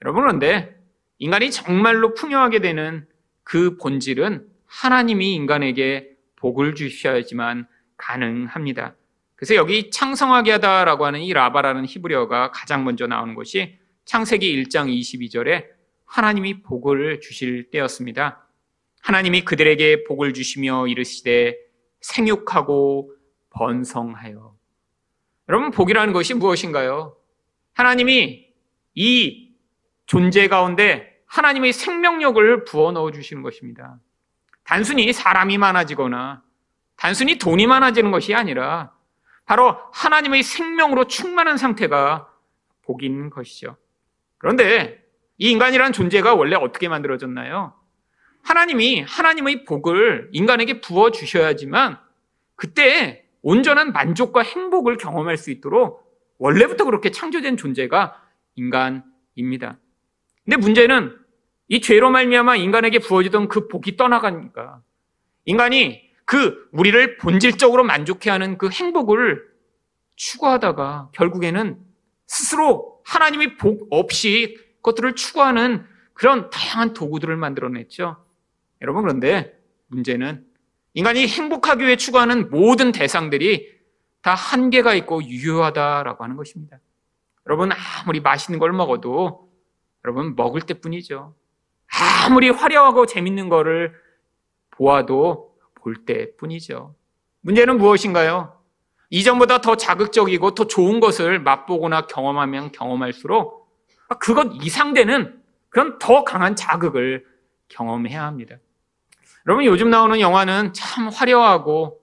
여러분 0.01 0.23
그런데 0.23 0.75
인간이 1.19 1.51
정말로 1.51 2.13
풍요하게 2.13 2.59
되는 2.59 3.07
그 3.43 3.77
본질은 3.77 4.47
하나님이 4.65 5.33
인간에게 5.35 6.09
복을 6.35 6.75
주셔야지만 6.75 7.67
가능합니다. 7.97 8.95
그래서 9.35 9.55
여기 9.55 9.89
창성하게 9.89 10.51
하다라고 10.53 11.05
하는 11.05 11.21
이 11.21 11.33
라바라는 11.33 11.85
히브리어가 11.85 12.51
가장 12.51 12.83
먼저 12.83 13.07
나오는 13.07 13.33
것이 13.35 13.77
창세기 14.05 14.63
1장 14.63 14.87
22절에 14.87 15.65
하나님이 16.05 16.61
복을 16.61 17.19
주실 17.21 17.69
때였습니다. 17.71 18.47
하나님이 19.01 19.43
그들에게 19.43 20.05
복을 20.05 20.33
주시며 20.33 20.87
이르시되 20.87 21.57
생육하고 22.01 23.13
번성하여. 23.49 24.55
여러분, 25.49 25.71
복이라는 25.71 26.13
것이 26.13 26.33
무엇인가요? 26.33 27.17
하나님이 27.73 28.47
이 28.95 29.53
존재 30.05 30.47
가운데 30.47 31.13
하나님의 31.25 31.73
생명력을 31.73 32.65
부어 32.65 32.91
넣어 32.91 33.11
주시는 33.11 33.41
것입니다. 33.41 33.99
단순히 34.63 35.11
사람이 35.11 35.57
많아지거나 35.57 36.43
단순히 36.95 37.37
돈이 37.37 37.67
많아지는 37.67 38.11
것이 38.11 38.33
아니라 38.33 38.92
바로 39.45 39.77
하나님의 39.91 40.43
생명으로 40.43 41.05
충만한 41.05 41.57
상태가 41.57 42.29
복인 42.83 43.29
것이죠. 43.29 43.77
그런데 44.37 45.03
이 45.37 45.51
인간이라는 45.51 45.93
존재가 45.93 46.35
원래 46.35 46.55
어떻게 46.55 46.87
만들어졌나요? 46.87 47.73
하나님이 48.43 49.01
하나님의 49.01 49.65
복을 49.65 50.29
인간에게 50.31 50.81
부어 50.81 51.11
주셔야지만 51.11 51.97
그때 52.55 53.25
온전한 53.41 53.91
만족과 53.93 54.41
행복을 54.41 54.97
경험할 54.97 55.37
수 55.37 55.51
있도록 55.51 56.03
원래부터 56.37 56.85
그렇게 56.85 57.11
창조된 57.11 57.57
존재가 57.57 58.21
인간입니다. 58.55 59.77
근데 60.43 60.57
문제는 60.57 61.17
이 61.69 61.81
죄로 61.81 62.09
말미암아 62.11 62.57
인간에게 62.57 62.99
부어지던 62.99 63.47
그 63.47 63.67
복이 63.67 63.95
떠나가니까 63.97 64.81
인간이 65.45 66.02
그 66.25 66.69
우리를 66.71 67.17
본질적으로 67.17 67.83
만족해 67.83 68.29
하는 68.29 68.57
그 68.57 68.69
행복을 68.69 69.43
추구하다가 70.15 71.09
결국에는 71.13 71.79
스스로 72.27 73.01
하나님의 73.05 73.57
복 73.57 73.87
없이 73.91 74.57
것들을 74.81 75.15
추구하는 75.15 75.85
그런 76.13 76.49
다양한 76.49 76.93
도구들을 76.93 77.35
만들어냈죠. 77.35 78.23
여러분 78.81 79.01
그런데 79.03 79.57
문제는 79.87 80.45
인간이 80.93 81.27
행복하기 81.27 81.83
위해 81.83 81.95
추구하는 81.95 82.49
모든 82.49 82.91
대상들이 82.91 83.73
다 84.21 84.33
한계가 84.35 84.93
있고 84.95 85.23
유효하다라고 85.23 86.23
하는 86.23 86.35
것입니다. 86.35 86.79
여러분 87.47 87.71
아무리 87.71 88.19
맛있는 88.21 88.59
걸 88.59 88.71
먹어도 88.71 89.51
여러분 90.05 90.35
먹을 90.35 90.61
때 90.61 90.75
뿐이죠. 90.75 91.35
아무리 92.25 92.49
화려하고 92.49 93.05
재밌는 93.05 93.49
거를 93.49 93.93
보아도 94.71 95.52
볼 95.83 96.05
때뿐이죠. 96.05 96.95
문제는 97.41 97.77
무엇인가요? 97.77 98.57
이전보다 99.09 99.61
더 99.61 99.75
자극적이고 99.75 100.55
더 100.55 100.65
좋은 100.65 100.99
것을 100.99 101.39
맛보거나 101.39 102.07
경험하면 102.07 102.71
경험할수록 102.71 103.69
그것 104.19 104.51
이상되는 104.61 105.41
그런 105.69 105.99
더 105.99 106.23
강한 106.23 106.55
자극을 106.55 107.25
경험해야 107.67 108.23
합니다. 108.23 108.55
여러분 109.45 109.65
요즘 109.65 109.89
나오는 109.89 110.19
영화는 110.19 110.73
참 110.73 111.09
화려하고 111.09 111.99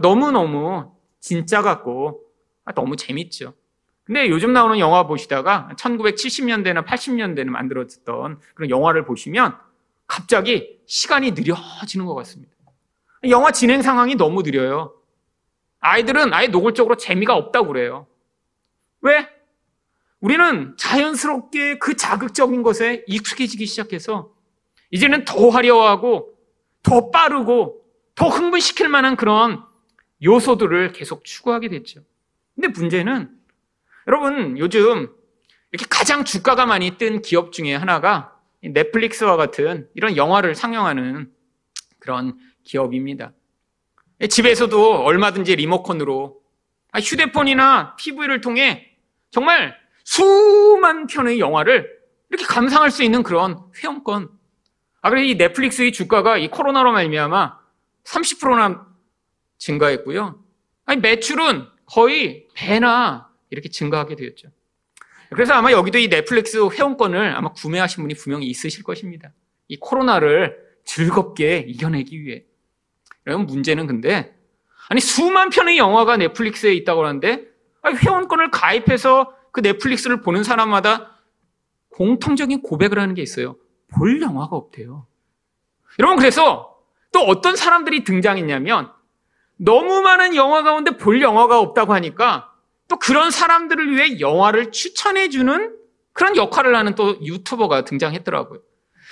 너무너무 0.00 0.92
진짜 1.20 1.62
같고 1.62 2.22
너무 2.74 2.96
재밌죠. 2.96 3.54
근데 4.04 4.28
요즘 4.28 4.52
나오는 4.52 4.78
영화 4.78 5.06
보시다가 5.06 5.70
1970년대나 5.76 6.84
80년대에 6.84 7.44
만들어졌던 7.44 8.40
그런 8.54 8.70
영화를 8.70 9.04
보시면 9.04 9.56
갑자기 10.08 10.80
시간이 10.86 11.32
느려지는 11.32 12.04
것 12.04 12.14
같습니다. 12.16 12.52
영화 13.30 13.50
진행 13.50 13.82
상황이 13.82 14.14
너무 14.14 14.42
느려요. 14.42 14.94
아이들은 15.80 16.32
아예 16.32 16.48
노골적으로 16.48 16.96
재미가 16.96 17.34
없다고 17.34 17.68
그래요. 17.68 18.06
왜? 19.00 19.28
우리는 20.20 20.74
자연스럽게 20.76 21.78
그 21.78 21.96
자극적인 21.96 22.62
것에 22.62 23.04
익숙해지기 23.06 23.66
시작해서 23.66 24.32
이제는 24.90 25.24
더 25.24 25.48
화려하고 25.48 26.34
더 26.82 27.10
빠르고 27.10 27.84
더 28.14 28.28
흥분시킬 28.28 28.88
만한 28.88 29.16
그런 29.16 29.64
요소들을 30.22 30.92
계속 30.92 31.24
추구하게 31.24 31.68
됐죠. 31.68 32.02
근데 32.54 32.68
문제는 32.68 33.30
여러분, 34.06 34.58
요즘 34.58 35.12
이렇게 35.72 35.86
가장 35.88 36.24
주가가 36.24 36.66
많이 36.66 36.98
뜬 36.98 37.22
기업 37.22 37.52
중에 37.52 37.74
하나가 37.74 38.36
넷플릭스와 38.62 39.36
같은 39.36 39.88
이런 39.94 40.16
영화를 40.16 40.54
상영하는 40.54 41.32
그런 41.98 42.38
기업입니다. 42.64 43.32
집에서도 44.28 45.04
얼마든지 45.04 45.56
리모컨으로 45.56 46.40
아, 46.92 47.00
휴대폰이나 47.00 47.96
TV를 47.98 48.40
통해 48.40 48.96
정말 49.30 49.74
수만 50.04 51.06
편의 51.06 51.40
영화를 51.40 51.88
이렇게 52.30 52.44
감상할 52.44 52.90
수 52.90 53.02
있는 53.02 53.22
그런 53.22 53.58
회원권. 53.82 54.28
아, 55.00 55.10
그래 55.10 55.26
이 55.26 55.34
넷플릭스의 55.34 55.92
주가가 55.92 56.38
이 56.38 56.48
코로나로 56.48 56.92
말미암아 56.92 57.58
30%나 58.04 58.86
증가했고요. 59.58 60.42
아니 60.84 61.00
매출은 61.00 61.66
거의 61.86 62.46
배나 62.54 63.28
이렇게 63.50 63.68
증가하게 63.68 64.16
되었죠. 64.16 64.48
그래서 65.30 65.54
아마 65.54 65.72
여기도 65.72 65.98
이 65.98 66.08
넷플릭스 66.08 66.58
회원권을 66.58 67.34
아마 67.34 67.52
구매하신 67.52 68.02
분이 68.02 68.14
분명히 68.14 68.46
있으실 68.46 68.82
것입니다. 68.82 69.32
이 69.68 69.78
코로나를 69.78 70.58
즐겁게 70.84 71.58
이겨내기 71.66 72.20
위해. 72.22 72.44
그럼 73.24 73.46
문제는 73.46 73.86
근데 73.86 74.34
아니 74.88 75.00
수만 75.00 75.50
편의 75.50 75.78
영화가 75.78 76.16
넷플릭스에 76.16 76.74
있다고 76.74 77.04
하는데 77.04 77.46
회원권을 77.84 78.50
가입해서 78.50 79.34
그 79.52 79.60
넷플릭스를 79.60 80.20
보는 80.20 80.44
사람마다 80.44 81.18
공통적인 81.90 82.62
고백을 82.62 82.98
하는 82.98 83.14
게 83.14 83.22
있어요. 83.22 83.56
볼 83.88 84.20
영화가 84.20 84.56
없대요. 84.56 85.06
여러분 85.98 86.18
그래서 86.18 86.78
또 87.12 87.20
어떤 87.20 87.56
사람들이 87.56 88.04
등장했냐면 88.04 88.90
너무 89.56 90.00
많은 90.00 90.34
영화 90.34 90.62
가운데 90.62 90.96
볼 90.96 91.20
영화가 91.20 91.60
없다고 91.60 91.92
하니까 91.94 92.50
또 92.88 92.98
그런 92.98 93.30
사람들을 93.30 93.94
위해 93.94 94.20
영화를 94.20 94.72
추천해주는 94.72 95.76
그런 96.12 96.36
역할을 96.36 96.74
하는 96.74 96.94
또 96.94 97.18
유튜버가 97.24 97.84
등장했더라고요. 97.84 98.60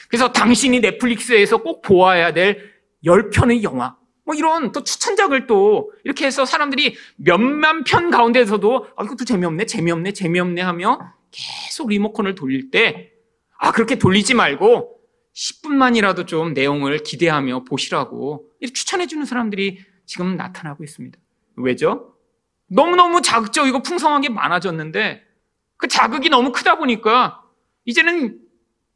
그래서 0.08 0.32
당신이 0.32 0.80
넷플릭스에서 0.80 1.58
꼭 1.58 1.82
보아야 1.82 2.32
될 2.32 2.72
10편의 3.04 3.62
영화, 3.62 3.96
뭐 4.30 4.36
이런 4.36 4.70
또 4.70 4.84
추천작을 4.84 5.48
또 5.48 5.92
이렇게 6.04 6.24
해서 6.24 6.44
사람들이 6.44 6.96
몇만 7.16 7.82
편 7.82 8.12
가운데서도 8.12 8.86
아, 8.96 9.02
이것도 9.02 9.24
재미없네, 9.24 9.66
재미없네, 9.66 10.12
재미없네 10.12 10.62
하며 10.62 11.00
계속 11.32 11.88
리모컨을 11.88 12.36
돌릴 12.36 12.70
때, 12.70 13.10
아, 13.58 13.72
그렇게 13.72 13.96
돌리지 13.98 14.34
말고 14.34 15.00
10분만이라도 15.34 16.28
좀 16.28 16.54
내용을 16.54 16.98
기대하며 16.98 17.64
보시라고 17.64 18.48
이렇게 18.60 18.72
추천해주는 18.72 19.24
사람들이 19.26 19.80
지금 20.06 20.36
나타나고 20.36 20.84
있습니다. 20.84 21.18
왜죠? 21.56 22.14
너무너무 22.68 23.22
자극적이고 23.22 23.82
풍성한 23.82 24.20
게 24.20 24.28
많아졌는데 24.28 25.24
그 25.76 25.88
자극이 25.88 26.28
너무 26.28 26.52
크다 26.52 26.78
보니까 26.78 27.42
이제는 27.84 28.38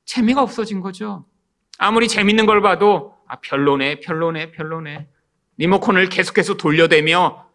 재미가 0.04 0.42
없어진 0.42 0.80
거죠. 0.80 1.26
아무리 1.78 2.06
재밌는 2.06 2.46
걸 2.46 2.62
봐도 2.62 3.14
아, 3.26 3.40
별로네, 3.40 3.98
별로네, 3.98 4.52
별로네. 4.52 5.08
리모컨을 5.56 6.08
계속해서 6.08 6.56
돌려대며 6.56 7.48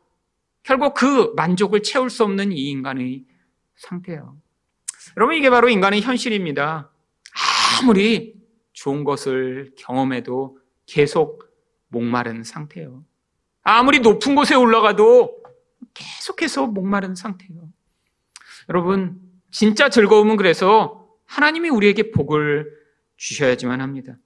결국 0.64 0.94
그 0.94 1.34
만족을 1.36 1.84
채울 1.84 2.10
수 2.10 2.24
없는 2.24 2.52
이 2.52 2.70
인간의 2.70 3.26
상태예요. 3.76 4.38
여러분 5.18 5.36
이게 5.36 5.50
바로 5.50 5.70
인간의 5.70 6.02
현실입니다. 6.02 6.92
아무리 7.82 8.36
좋은 8.74 9.04
것을 9.04 9.72
경험해도 9.78 10.58
계속 10.86 11.50
목마른 11.88 12.44
상태예요. 12.44 13.04
아무리 13.64 14.00
높은 14.00 14.36
곳에 14.36 14.56
올라가도 14.56 15.44
계속해서 15.94 16.68
목마른 16.68 17.16
상태예요. 17.16 17.70
여러분 18.70 19.20
진짜 19.52 19.90
즐거움은 19.90 20.38
그래서 20.38 21.08
하나님이 21.26 21.70
우리에게 21.70 22.12
복을 22.12 22.72
주셔야지만 23.18 23.82
합니다. 23.82 24.18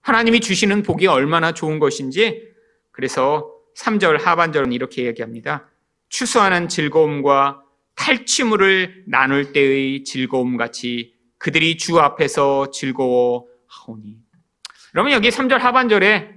하나님이 0.00 0.40
주시는 0.40 0.82
복이 0.82 1.06
얼마나 1.06 1.52
좋은 1.52 1.78
것인지 1.78 2.51
그래서 2.92 3.50
3절 3.76 4.20
하반절은 4.20 4.72
이렇게 4.72 5.04
얘기합니다. 5.06 5.68
추수하는 6.08 6.68
즐거움과 6.68 7.62
탈취물을 7.94 9.04
나눌 9.06 9.52
때의 9.52 10.04
즐거움 10.04 10.56
같이 10.56 11.14
그들이 11.38 11.76
주 11.78 11.98
앞에서 11.98 12.70
즐거워 12.70 13.46
하오니. 13.66 14.16
그러면 14.92 15.12
여기 15.12 15.30
3절 15.30 15.58
하반절에 15.58 16.34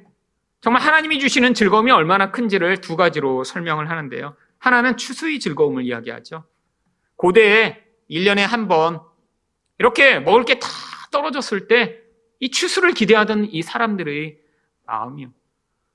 정말 0.62 0.82
하나님이 0.82 1.20
주시는 1.20 1.54
즐거움이 1.54 1.92
얼마나 1.92 2.32
큰지를 2.32 2.78
두 2.82 2.96
가지로 2.96 3.44
설명을 3.44 3.90
하는데요. 3.90 4.36
하나는 4.58 4.98
추수의 4.98 5.40
즐거움을 5.40 5.84
이야기하죠. 5.84 6.46
고대에 7.18 7.84
1년에 8.10 8.40
한 8.40 8.68
번 8.68 9.02
이렇게 9.78 10.20
먹을 10.20 10.46
게 10.46 10.58
다 10.60 10.68
떨어졌을 11.12 11.68
때 11.68 12.02
이 12.40 12.50
추수를 12.52 12.94
기대하던 12.94 13.46
이 13.52 13.62
사람들의 13.62 14.38
마음이요. 14.86 15.30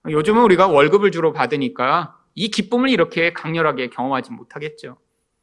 요즘은 0.08 0.42
우리가 0.42 0.66
월급을 0.68 1.10
주로 1.10 1.32
받으니까 1.32 2.16
이 2.34 2.48
기쁨을 2.48 2.88
이렇게 2.88 3.32
강렬하게 3.32 3.88
경험하지 3.90 4.32
못하겠죠. 4.32 4.96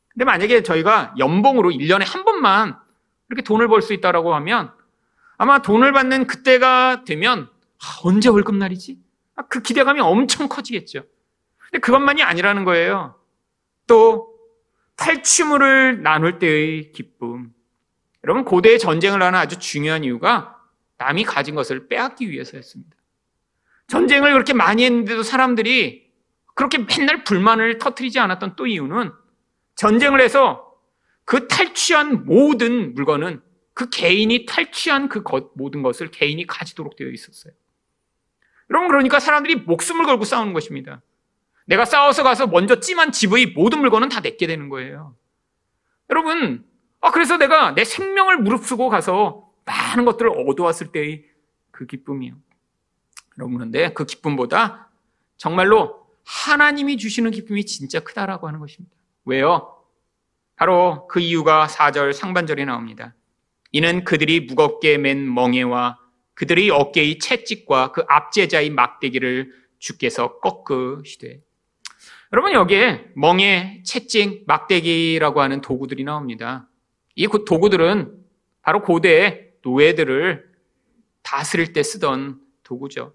근데 0.10 0.26
만약에 0.26 0.64
저희가 0.64 1.14
연봉으로 1.20 1.70
1년에 1.70 2.04
한 2.08 2.26
번만 2.26 2.78
이렇게 3.30 3.44
돈을 3.44 3.68
벌 3.68 3.82
수 3.82 3.94
있다라고 3.94 4.34
하면 4.36 4.72
아마 5.38 5.62
돈을 5.62 5.92
받는 5.92 6.26
그때가 6.28 7.04
되면 7.06 7.50
아, 7.80 8.00
언제 8.04 8.30
월급날이지? 8.30 8.98
아, 9.36 9.44
그 9.44 9.62
기대감이 9.62 10.00
엄청 10.00 10.48
커지겠죠. 10.50 11.04
근데 11.58 11.80
그것만이 11.80 12.24
아니라는 12.24 12.66
거예요. 12.66 13.16
또 13.86 14.34
탈취물을 14.96 16.02
나눌 16.02 16.40
때의 16.40 16.92
기쁨. 16.92 17.54
여러분 18.24 18.44
고대의 18.44 18.80
전쟁을 18.80 19.22
하는 19.22 19.38
아주 19.38 19.60
중요한 19.60 20.04
이유가 20.04 20.58
남이 20.98 21.24
가진 21.26 21.54
것을 21.54 21.88
빼앗기 21.88 22.32
위해서였습니다. 22.32 22.97
전쟁을 23.88 24.34
그렇게 24.34 24.54
많이 24.54 24.84
했는데도 24.84 25.24
사람들이 25.24 26.08
그렇게 26.56 26.80
맨날 26.80 27.24
불만을 27.24 27.78
터트리지 27.78 28.20
않았던 28.20 28.56
또 28.56 28.68
이유는 28.68 29.12
전쟁을 29.76 30.22
해서 30.22 30.74
그 31.24 31.48
탈취한 31.48 32.26
모든 32.26 32.94
물건은 32.94 33.42
그 33.74 33.90
개인이 33.90 34.46
탈취한 34.46 35.08
그 35.08 35.24
것, 35.24 35.52
모든 35.56 35.84
것을 35.84 36.10
개인이 36.10 36.46
가지도록 36.48 36.96
되어 36.96 37.10
있었어요. 37.10 37.54
여러분, 38.70 38.88
그러니까 38.88 39.20
사람들이 39.20 39.56
목숨을 39.58 40.06
걸고 40.06 40.26
싸우는 40.26 40.54
것입니다. 40.54 41.02
내가 41.66 41.86
싸워서 41.86 42.24
가서 42.24 42.48
먼저 42.48 42.80
찜한 42.80 43.12
집의 43.12 43.48
모든 43.56 43.80
물건은 43.80 44.10
다 44.10 44.22
내게 44.22 44.48
되는 44.48 44.70
거예요. 44.70 45.16
여러분, 46.10 46.66
아, 47.02 47.12
그래서 47.12 47.38
내가 47.38 47.76
내 47.76 47.84
생명을 47.84 48.40
무릅쓰고 48.40 48.90
가서 48.90 49.52
많은 49.66 50.06
것들을 50.06 50.32
얻어왔을 50.32 50.92
때의 50.92 51.26
그 51.72 51.86
기쁨이요. 51.86 52.36
그런데 53.38 53.94
그 53.94 54.06
기쁨보다 54.06 54.90
정말로 55.38 56.08
하나님이 56.26 56.98
주시는 56.98 57.32
기쁨이 57.32 57.66
진짜 57.66 58.00
크다라고 58.00 58.48
하는 58.48 58.60
것입니다. 58.60 58.96
왜요? 59.26 59.74
바로 60.56 61.08
그 61.08 61.20
이유가 61.20 61.68
4절 61.68 62.14
상반절에 62.14 62.66
나옵니다. 62.66 63.14
이는 63.72 64.04
그들이 64.04 64.42
무겁게 64.42 64.98
맨 64.98 65.32
멍에와 65.34 66.00
그들의 66.34 66.70
어깨의 66.70 67.20
채찍과 67.20 67.92
그 67.92 68.04
앞제자의 68.08 68.70
막대기를 68.72 69.54
주께서 69.80 70.40
꺾으시되. 70.40 71.42
여러분 72.34 72.52
여기에 72.52 73.12
멍에, 73.16 73.84
채찍, 73.86 74.44
막대기라고 74.48 75.42
하는 75.42 75.62
도구들이 75.62 76.04
나옵니다. 76.04 76.68
이 77.16 77.28
도구들은 77.28 78.18
바로 78.62 78.82
고대의 78.82 79.54
노예들을 79.64 80.52
다스릴 81.22 81.74
때 81.74 81.84
쓰던 81.84 82.42
도구죠. 82.64 83.14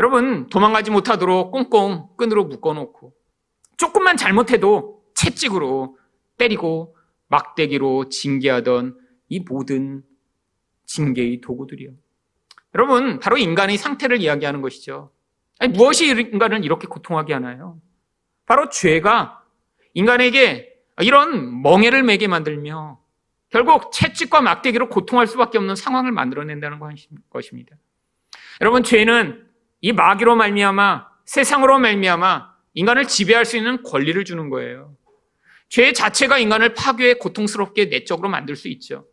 여러분 0.00 0.46
도망가지 0.46 0.90
못하도록 0.90 1.50
꽁꽁 1.50 2.08
끈으로 2.16 2.46
묶어놓고 2.46 3.12
조금만 3.76 4.16
잘못해도 4.16 5.02
채찍으로 5.14 5.98
때리고 6.38 6.96
막대기로 7.28 8.08
징계하던 8.08 8.98
이 9.28 9.40
모든 9.40 10.02
징계의 10.86 11.42
도구들이요. 11.42 11.90
여러분 12.74 13.20
바로 13.20 13.36
인간의 13.36 13.76
상태를 13.76 14.22
이야기하는 14.22 14.62
것이죠. 14.62 15.10
아니, 15.58 15.76
무엇이 15.76 16.08
인간을 16.08 16.64
이렇게 16.64 16.86
고통하게 16.86 17.34
하나요? 17.34 17.78
바로 18.46 18.70
죄가 18.70 19.44
인간에게 19.92 20.78
이런 21.02 21.60
멍해를 21.60 22.04
매게 22.04 22.26
만들며 22.26 22.98
결국 23.50 23.92
채찍과 23.92 24.40
막대기로 24.40 24.88
고통할 24.88 25.26
수밖에 25.26 25.58
없는 25.58 25.76
상황을 25.76 26.10
만들어낸다는 26.10 26.80
것입니다. 27.28 27.76
여러분 28.62 28.82
죄는 28.82 29.49
이 29.80 29.92
마귀로 29.92 30.36
말미암아 30.36 31.06
세상으로 31.24 31.78
말미암아 31.78 32.50
인간을 32.74 33.06
지배할 33.06 33.44
수 33.44 33.56
있는 33.56 33.82
권리를 33.82 34.22
주는 34.24 34.50
거예요. 34.50 34.94
죄 35.68 35.92
자체가 35.92 36.38
인간을 36.38 36.74
파괴해 36.74 37.14
고통스럽게 37.14 37.86
내적으로 37.86 38.28
만들 38.28 38.56
수 38.56 38.68
있죠. 38.68 39.06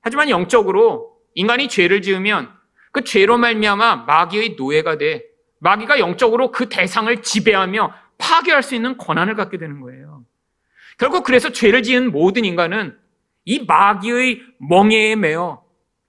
하지만 0.00 0.28
영적으로 0.28 1.16
인간이 1.34 1.68
죄를 1.68 2.02
지으면 2.02 2.50
그 2.92 3.04
죄로 3.04 3.38
말미암아 3.38 4.04
마귀의 4.06 4.56
노예가 4.58 4.98
돼 4.98 5.24
마귀가 5.60 5.98
영적으로 5.98 6.50
그 6.50 6.68
대상을 6.68 7.22
지배하며 7.22 7.94
파괴할 8.18 8.62
수 8.62 8.74
있는 8.74 8.96
권한을 8.98 9.34
갖게 9.34 9.58
되는 9.58 9.80
거예요. 9.80 10.24
결국 10.98 11.24
그래서 11.24 11.50
죄를 11.50 11.82
지은 11.82 12.12
모든 12.12 12.44
인간은 12.44 12.96
이 13.44 13.64
마귀의 13.66 14.42
멍에에 14.58 15.16
매어 15.16 15.64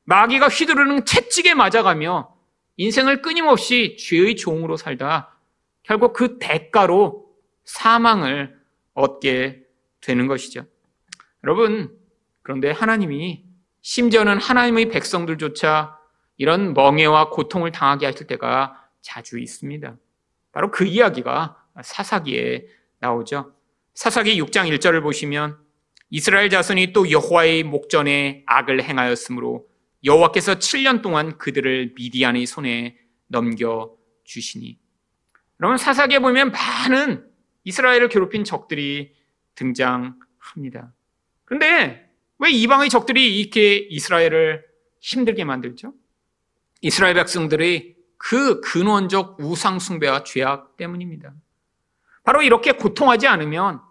마귀가 0.05 0.49
휘두르는 0.49 1.05
채찍에 1.05 1.53
맞아가며 1.53 2.32
인생을 2.77 3.21
끊임없이 3.21 3.97
죄의 3.97 4.35
종으로 4.35 4.77
살다 4.77 5.39
결국 5.83 6.13
그 6.13 6.39
대가로 6.39 7.25
사망을 7.65 8.57
얻게 8.93 9.63
되는 10.01 10.27
것이죠. 10.27 10.65
여러분, 11.43 11.97
그런데 12.41 12.71
하나님이 12.71 13.43
심지어는 13.81 14.39
하나님의 14.39 14.89
백성들조차 14.89 15.97
이런 16.37 16.73
멍해와 16.73 17.29
고통을 17.29 17.71
당하게 17.71 18.05
하실 18.07 18.27
때가 18.27 18.81
자주 19.01 19.39
있습니다. 19.39 19.97
바로 20.51 20.71
그 20.71 20.85
이야기가 20.85 21.57
사사기에 21.81 22.67
나오죠. 22.99 23.53
사사기 23.93 24.41
6장 24.41 24.69
1절을 24.73 25.01
보시면 25.03 25.57
이스라엘 26.09 26.49
자손이 26.49 26.93
또 26.93 27.09
여호와의 27.09 27.63
목전에 27.63 28.43
악을 28.45 28.83
행하였으므로 28.83 29.67
여호와께서 30.03 30.55
7년 30.55 31.01
동안 31.01 31.37
그들을 31.37 31.93
미디안의 31.95 32.45
손에 32.45 32.97
넘겨 33.27 33.95
주시니. 34.25 34.77
여러분 35.59 35.77
사사기에 35.77 36.19
보면 36.19 36.51
많은 36.51 37.25
이스라엘을 37.63 38.09
괴롭힌 38.09 38.43
적들이 38.43 39.15
등장합니다. 39.55 40.93
그런데 41.45 42.09
왜 42.39 42.51
이방의 42.51 42.89
적들이 42.89 43.39
이렇게 43.39 43.77
이스라엘을 43.77 44.65
힘들게 44.99 45.45
만들죠? 45.45 45.93
이스라엘 46.81 47.13
백성들의 47.13 47.95
그 48.17 48.61
근원적 48.61 49.37
우상숭배와 49.39 50.23
죄악 50.23 50.75
때문입니다. 50.75 51.33
바로 52.23 52.41
이렇게 52.41 52.71
고통하지 52.71 53.27
않으면 53.27 53.81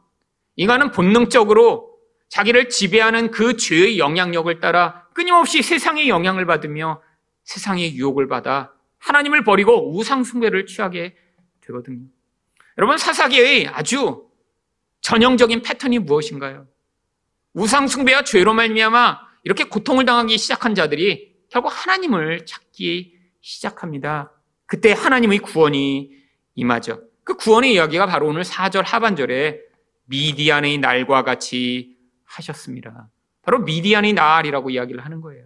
인간은 0.57 0.91
본능적으로 0.91 1.92
자기를 2.33 2.71
지배하는 2.71 3.31
그 3.31 3.59
죄의 3.59 3.99
영향력을 3.99 4.59
따라 4.59 5.07
끊임없이 5.13 5.61
세상의 5.61 6.09
영향을 6.09 6.47
받으며 6.47 7.03
세상의 7.45 7.95
유혹을 7.95 8.27
받아 8.27 8.73
하나님을 8.97 9.45
버리고 9.45 9.95
우상숭배를 9.95 10.65
취하게 10.65 11.15
되거든요. 11.61 12.07
여러분 12.79 12.97
사사기의 12.97 13.69
아주 13.69 14.31
전형적인 15.03 15.61
패턴이 15.61 15.99
무엇인가요? 15.99 16.67
우상숭배와 17.53 18.25
죄로 18.25 18.55
말미암아 18.55 19.21
이렇게 19.45 19.65
고통을 19.65 20.07
당하기 20.07 20.39
시작한 20.39 20.75
자들이 20.75 21.35
결국 21.51 21.69
하나님을 21.69 22.47
찾기 22.47 23.15
시작합니다. 23.43 24.33
그때 24.65 24.93
하나님의 24.93 25.41
구원이 25.41 26.13
임하죠. 26.55 27.03
그 27.25 27.37
구원의 27.37 27.75
이야기가 27.75 28.07
바로 28.07 28.27
오늘 28.27 28.43
4절 28.43 28.85
하반절에 28.87 29.61
미디안의 30.07 30.79
날과 30.79 31.25
같이 31.25 31.93
하셨습니다. 32.37 33.09
바로 33.43 33.61
미디안의 33.61 34.13
날이라고 34.13 34.71
이야기를 34.71 35.05
하는 35.05 35.21
거예요. 35.21 35.45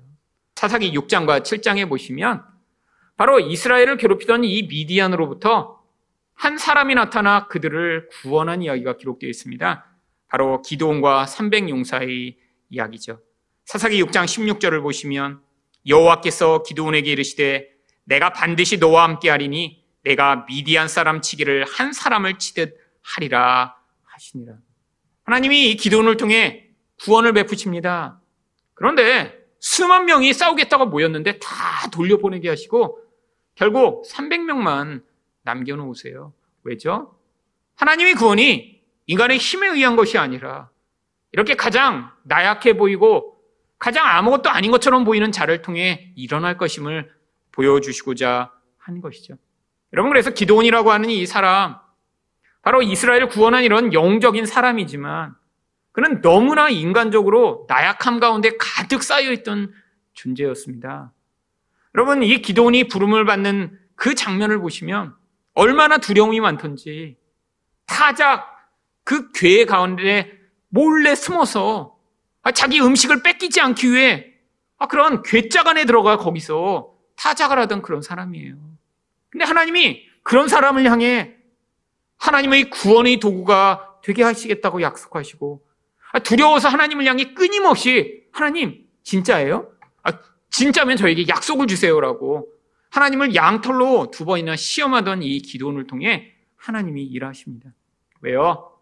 사사기 0.55 0.93
6장과 0.93 1.43
7장에 1.43 1.89
보시면 1.89 2.45
바로 3.17 3.41
이스라엘을 3.41 3.97
괴롭히던 3.97 4.45
이 4.45 4.63
미디안으로부터 4.65 5.83
한 6.35 6.59
사람이 6.59 6.95
나타나 6.95 7.49
그들을 7.49 8.11
구원한 8.11 8.63
이야기가 8.63 8.99
기록되어 8.99 9.29
있습니다. 9.29 9.87
바로 10.29 10.61
기도원과 10.61 11.25
300용사의 11.25 12.37
이야기죠. 12.69 13.21
사사기 13.65 14.03
6장 14.05 14.25
16절을 14.25 14.83
보시면 14.83 15.41
여호와께서 15.87 16.63
기도원에게 16.63 17.13
이르시되 17.13 17.69
내가 18.05 18.33
반드시 18.33 18.79
너와 18.79 19.05
함께 19.05 19.31
하리니 19.31 19.85
내가 20.05 20.45
미디안 20.47 20.89
사람 20.89 21.21
치기를 21.21 21.65
한 21.65 21.93
사람을 21.93 22.39
치듯 22.39 22.77
하리라 23.03 23.77
하시니라. 24.05 24.55
하나님이 25.25 25.71
이 25.71 25.77
기도원을 25.77 26.17
통해 26.17 26.66
구원을 27.07 27.33
베푸십니다. 27.33 28.21
그런데 28.75 29.47
수만 29.61 30.07
명이 30.07 30.33
싸우겠다고 30.33 30.87
모였는데 30.87 31.39
다 31.39 31.89
돌려보내게 31.93 32.49
하시고 32.49 32.99
결국 33.55 34.05
300명만 34.09 35.03
남겨놓으세요. 35.43 36.33
왜죠? 36.65 37.17
하나님의 37.77 38.15
구원이 38.15 38.83
인간의 39.07 39.39
힘에 39.39 39.69
의한 39.69 39.95
것이 39.95 40.19
아니라 40.19 40.71
이렇게 41.31 41.55
가장 41.55 42.11
나약해 42.25 42.77
보이고 42.77 43.37
가장 43.79 44.05
아무것도 44.05 44.51
아닌 44.51 44.73
것처럼 44.73 45.05
보이는 45.05 45.31
자를 45.31 45.63
통해 45.63 46.13
일어날 46.17 46.59
것임을 46.59 47.13
보여주시고자 47.53 48.53
한 48.79 49.01
것이죠. 49.01 49.37
여러분 49.93 50.11
그래서 50.11 50.31
기도원이라고 50.31 50.91
하는 50.91 51.09
이 51.11 51.25
사람 51.25 51.79
바로 52.63 52.83
이스라엘을 52.83 53.29
구원한 53.29 53.63
이런 53.63 53.93
영적인 53.93 54.45
사람이지만 54.45 55.37
그는 55.97 56.21
너무나 56.21 56.69
인간적으로 56.69 57.65
나약함 57.71 58.21
가운데 58.21 58.51
가득 58.61 59.03
쌓여있던 59.03 59.73
존재였습니다. 60.13 61.15
여러분, 61.95 62.23
이 62.23 62.43
기도원이 62.43 62.89
부름을 62.89 63.25
받는 63.25 63.79
그 63.95 64.15
장면을 64.15 64.59
보시면 64.59 65.15
얼마나 65.55 65.97
두려움이 65.97 66.39
많던지 66.41 67.17
타작 67.87 68.47
그 69.05 69.33
괴 69.33 69.65
가운데 69.65 70.39
몰래 70.69 71.15
숨어서 71.15 71.97
자기 72.55 72.79
음식을 72.79 73.23
뺏기지 73.23 73.63
않기 73.63 73.91
위해 73.91 74.35
그런 74.91 75.23
괴짝 75.23 75.67
안에 75.67 75.87
들어가 75.87 76.19
거기서 76.19 76.93
타작을 77.17 77.59
하던 77.61 77.81
그런 77.81 78.03
사람이에요. 78.03 78.59
근데 79.31 79.47
하나님이 79.47 80.03
그런 80.23 80.49
사람을 80.49 80.85
향해 80.91 81.37
하나님의 82.19 82.69
구원의 82.69 83.19
도구가 83.19 84.01
되게 84.03 84.23
하시겠다고 84.23 84.83
약속하시고 84.83 85.63
아, 85.65 85.66
두려워서 86.19 86.69
하나님을 86.69 87.07
향해 87.07 87.35
끊임없이 87.35 88.25
하나님 88.33 88.87
진짜예요? 89.03 89.71
아, 90.03 90.13
진짜면 90.51 90.97
저에게 90.97 91.29
약속을 91.29 91.67
주세요라고 91.67 92.49
하나님을 92.91 93.35
양털로 93.35 94.11
두 94.11 94.25
번이나 94.25 94.57
시험하던 94.57 95.23
이 95.23 95.41
기도원을 95.41 95.87
통해 95.87 96.33
하나님이 96.57 97.05
일하십니다. 97.05 97.71
왜요? 98.21 98.73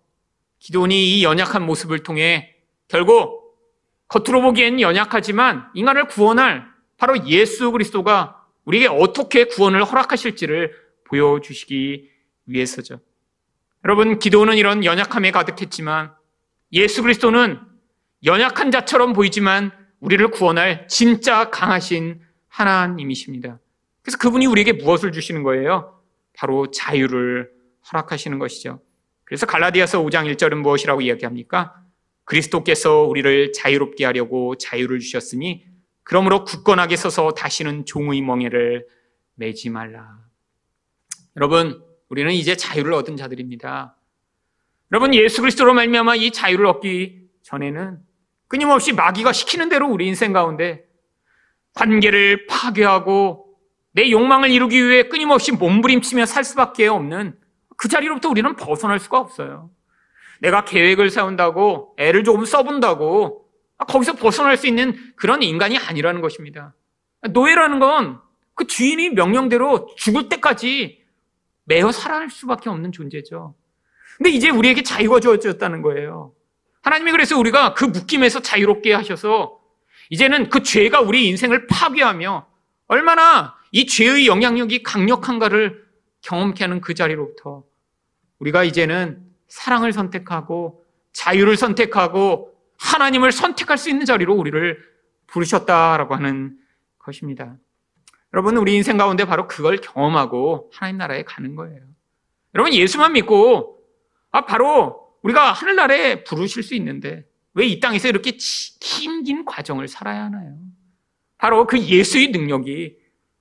기도원이 0.58 1.18
이 1.18 1.24
연약한 1.24 1.64
모습을 1.66 2.02
통해 2.02 2.54
결국 2.88 3.44
겉으로 4.08 4.40
보기엔 4.42 4.80
연약하지만 4.80 5.68
인간을 5.74 6.08
구원할 6.08 6.66
바로 6.96 7.26
예수 7.26 7.72
그리스도가 7.72 8.46
우리에게 8.64 8.88
어떻게 8.88 9.44
구원을 9.44 9.84
허락하실지를 9.84 10.72
보여주시기 11.04 12.10
위해서죠. 12.46 13.00
여러분, 13.84 14.18
기도는 14.18 14.56
이런 14.56 14.84
연약함에 14.84 15.30
가득했지만 15.30 16.14
예수 16.74 17.02
그리스도는 17.02 17.60
연약한 18.24 18.70
자처럼 18.70 19.12
보이지만 19.12 19.70
우리를 20.00 20.28
구원할 20.28 20.88
진짜 20.88 21.48
강하신 21.48 22.20
하나님이십니다. 22.48 23.60
그래서 24.02 24.18
그분이 24.18 24.46
우리에게 24.46 24.72
무엇을 24.72 25.12
주시는 25.12 25.44
거예요? 25.44 26.02
바로 26.36 26.70
자유를 26.70 27.50
허락하시는 27.90 28.38
것이죠. 28.38 28.80
그래서 29.24 29.46
갈라디아서 29.46 30.02
5장 30.02 30.30
1절은 30.34 30.56
무엇이라고 30.56 31.00
이야기합니까? 31.00 31.74
그리스도께서 32.24 33.02
우리를 33.02 33.52
자유롭게 33.52 34.04
하려고 34.04 34.56
자유를 34.56 34.98
주셨으니 34.98 35.64
그러므로 36.02 36.44
굳건하게 36.44 36.96
서서 36.96 37.30
다시는 37.32 37.86
종의 37.86 38.20
멍에를 38.20 38.86
매지 39.36 39.70
말라. 39.70 40.18
여러분, 41.36 41.82
우리는 42.08 42.32
이제 42.32 42.56
자유를 42.56 42.92
얻은 42.92 43.16
자들입니다. 43.16 43.96
여러분 44.94 45.12
예수 45.12 45.40
그리스도로 45.40 45.74
말미암아 45.74 46.14
이 46.14 46.30
자유를 46.30 46.66
얻기 46.66 47.28
전에는 47.42 47.98
끊임없이 48.46 48.92
마귀가 48.92 49.32
시키는 49.32 49.68
대로 49.68 49.88
우리 49.88 50.06
인생 50.06 50.32
가운데 50.32 50.84
관계를 51.74 52.46
파괴하고 52.46 53.56
내 53.90 54.08
욕망을 54.12 54.52
이루기 54.52 54.88
위해 54.88 55.08
끊임없이 55.08 55.50
몸부림치며 55.50 56.26
살 56.26 56.44
수밖에 56.44 56.86
없는 56.86 57.36
그 57.76 57.88
자리로부터 57.88 58.28
우리는 58.28 58.54
벗어날 58.54 59.00
수가 59.00 59.18
없어요. 59.18 59.68
내가 60.40 60.64
계획을 60.64 61.10
세운다고 61.10 61.96
애를 61.98 62.22
조금 62.22 62.44
써본다고 62.44 63.48
거기서 63.88 64.12
벗어날 64.12 64.56
수 64.56 64.68
있는 64.68 64.94
그런 65.16 65.42
인간이 65.42 65.76
아니라는 65.76 66.20
것입니다. 66.20 66.72
노예라는 67.32 67.80
건 67.80 68.24
그 68.54 68.66
주인이 68.66 69.10
명령대로 69.10 69.94
죽을 69.96 70.28
때까지 70.28 71.02
매어 71.64 71.92
살아갈 71.92 72.30
수밖에 72.30 72.70
없는 72.70 72.92
존재죠. 72.92 73.54
근데 74.16 74.30
이제 74.30 74.50
우리에게 74.50 74.82
자유가 74.82 75.20
주어졌다는 75.20 75.82
거예요. 75.82 76.32
하나님이 76.82 77.12
그래서 77.12 77.38
우리가 77.38 77.74
그 77.74 77.84
묶임에서 77.84 78.40
자유롭게 78.40 78.92
하셔서 78.92 79.58
이제는 80.10 80.50
그 80.50 80.62
죄가 80.62 81.00
우리 81.00 81.28
인생을 81.28 81.66
파괴하며 81.66 82.46
얼마나 82.86 83.54
이 83.72 83.86
죄의 83.86 84.26
영향력이 84.26 84.82
강력한가를 84.82 85.84
경험케 86.20 86.62
하는 86.64 86.80
그 86.80 86.94
자리로부터 86.94 87.64
우리가 88.38 88.64
이제는 88.64 89.22
사랑을 89.48 89.92
선택하고 89.92 90.84
자유를 91.12 91.56
선택하고 91.56 92.54
하나님을 92.78 93.32
선택할 93.32 93.78
수 93.78 93.88
있는 93.88 94.04
자리로 94.04 94.34
우리를 94.34 94.78
부르셨다라고 95.26 96.14
하는 96.14 96.56
것입니다. 96.98 97.56
여러분, 98.32 98.56
우리 98.56 98.74
인생 98.74 98.96
가운데 98.96 99.24
바로 99.24 99.46
그걸 99.46 99.78
경험하고 99.78 100.70
하나님 100.74 100.98
나라에 100.98 101.22
가는 101.22 101.54
거예요. 101.54 101.80
여러분, 102.54 102.74
예수만 102.74 103.12
믿고 103.12 103.73
아, 104.34 104.44
바로 104.46 105.14
우리가 105.22 105.52
하늘나라에 105.52 106.24
부르실 106.24 106.64
수 106.64 106.74
있는데 106.74 107.24
왜 107.54 107.68
이 107.68 107.78
땅에서 107.78 108.08
이렇게 108.08 108.32
힘긴 108.36 109.44
과정을 109.44 109.86
살아야 109.86 110.24
하나요? 110.24 110.58
바로 111.38 111.68
그 111.68 111.78
예수의 111.78 112.28
능력이 112.32 112.96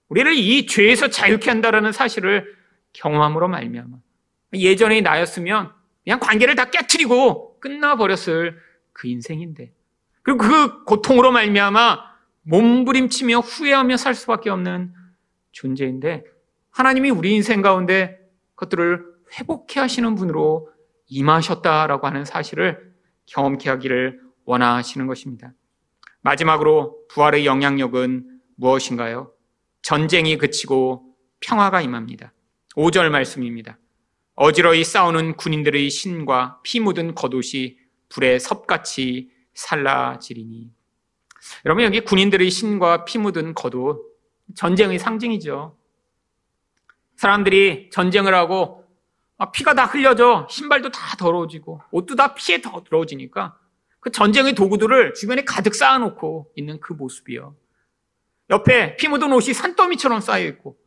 우리를 0.10 0.34
이 0.36 0.67
죄에서 0.67 1.10
자유케 1.10 1.49
한다라는 1.49 1.91
사실을 1.93 2.56
경험함으로 2.93 3.47
말미암아 3.47 3.97
예전의 4.53 5.01
나였으면 5.01 5.73
그냥 6.03 6.19
관계를 6.19 6.53
다 6.53 6.69
깨뜨리고 6.69 7.60
끝나버렸을 7.60 8.60
그 8.91 9.08
인생인데 9.08 9.73
그리고 10.21 10.38
그 10.38 10.84
고통으로 10.84 11.32
말미암아 11.32 11.97
몸부림치며 12.43 13.39
후회하며 13.39 13.97
살 13.97 14.13
수밖에 14.13 14.51
없는 14.51 14.93
존재인데 15.53 16.23
하나님이 16.69 17.10
우리 17.10 17.34
인생 17.34 17.63
가운데 17.63 18.19
그것들을 18.53 19.03
회복해 19.39 19.79
하시는 19.79 20.13
분으로 20.13 20.72
임하셨다라고 21.13 22.08
하는 22.08 22.26
사실을 22.26 22.93
경험케 23.28 23.69
하기를 23.69 24.19
원하시는 24.45 25.06
것입니다. 25.08 25.54
마지막으로 26.21 27.06
부활의 27.10 27.45
영향력은 27.45 28.39
무엇인가요? 28.56 29.32
전쟁이 29.82 30.38
그치고 30.38 31.15
평화가 31.39 31.82
임합니다. 31.82 32.34
5절 32.76 33.10
말씀입니다. 33.10 33.78
어지러이 34.36 34.84
싸우는 34.84 35.38
군인들의 35.38 35.89
신과 35.89 36.62
피 36.63 36.80
묻은 36.80 37.13
겉옷이 37.13 37.78
불에 38.10 38.39
섭같이 38.39 39.30
살라지리니. 39.54 40.71
여러분 41.65 41.84
여기 41.84 41.99
군인들의 41.99 42.49
신과 42.49 43.06
피 43.06 43.19
묻은 43.19 43.54
겉옷 43.54 44.02
전쟁의 44.56 44.97
상징이죠. 44.97 45.78
사람들이 47.17 47.89
전쟁을 47.91 48.34
하고 48.34 48.82
피가 49.51 49.73
다 49.73 49.85
흘려져 49.85 50.47
신발도 50.49 50.91
다 50.91 51.17
더러워지고 51.17 51.81
옷도 51.91 52.15
다 52.15 52.33
피에 52.33 52.61
더러워지니까 52.61 53.57
그 53.99 54.11
전쟁의 54.11 54.53
도구들을 54.55 55.13
주변에 55.13 55.43
가득 55.43 55.75
쌓아놓고 55.75 56.51
있는 56.55 56.79
그 56.79 56.93
모습이요. 56.93 57.55
옆에 58.49 58.97
피 58.97 59.07
묻은 59.07 59.31
옷이 59.31 59.53
산더미처럼 59.53 60.21
쌓여 60.21 60.45
있고 60.47 60.77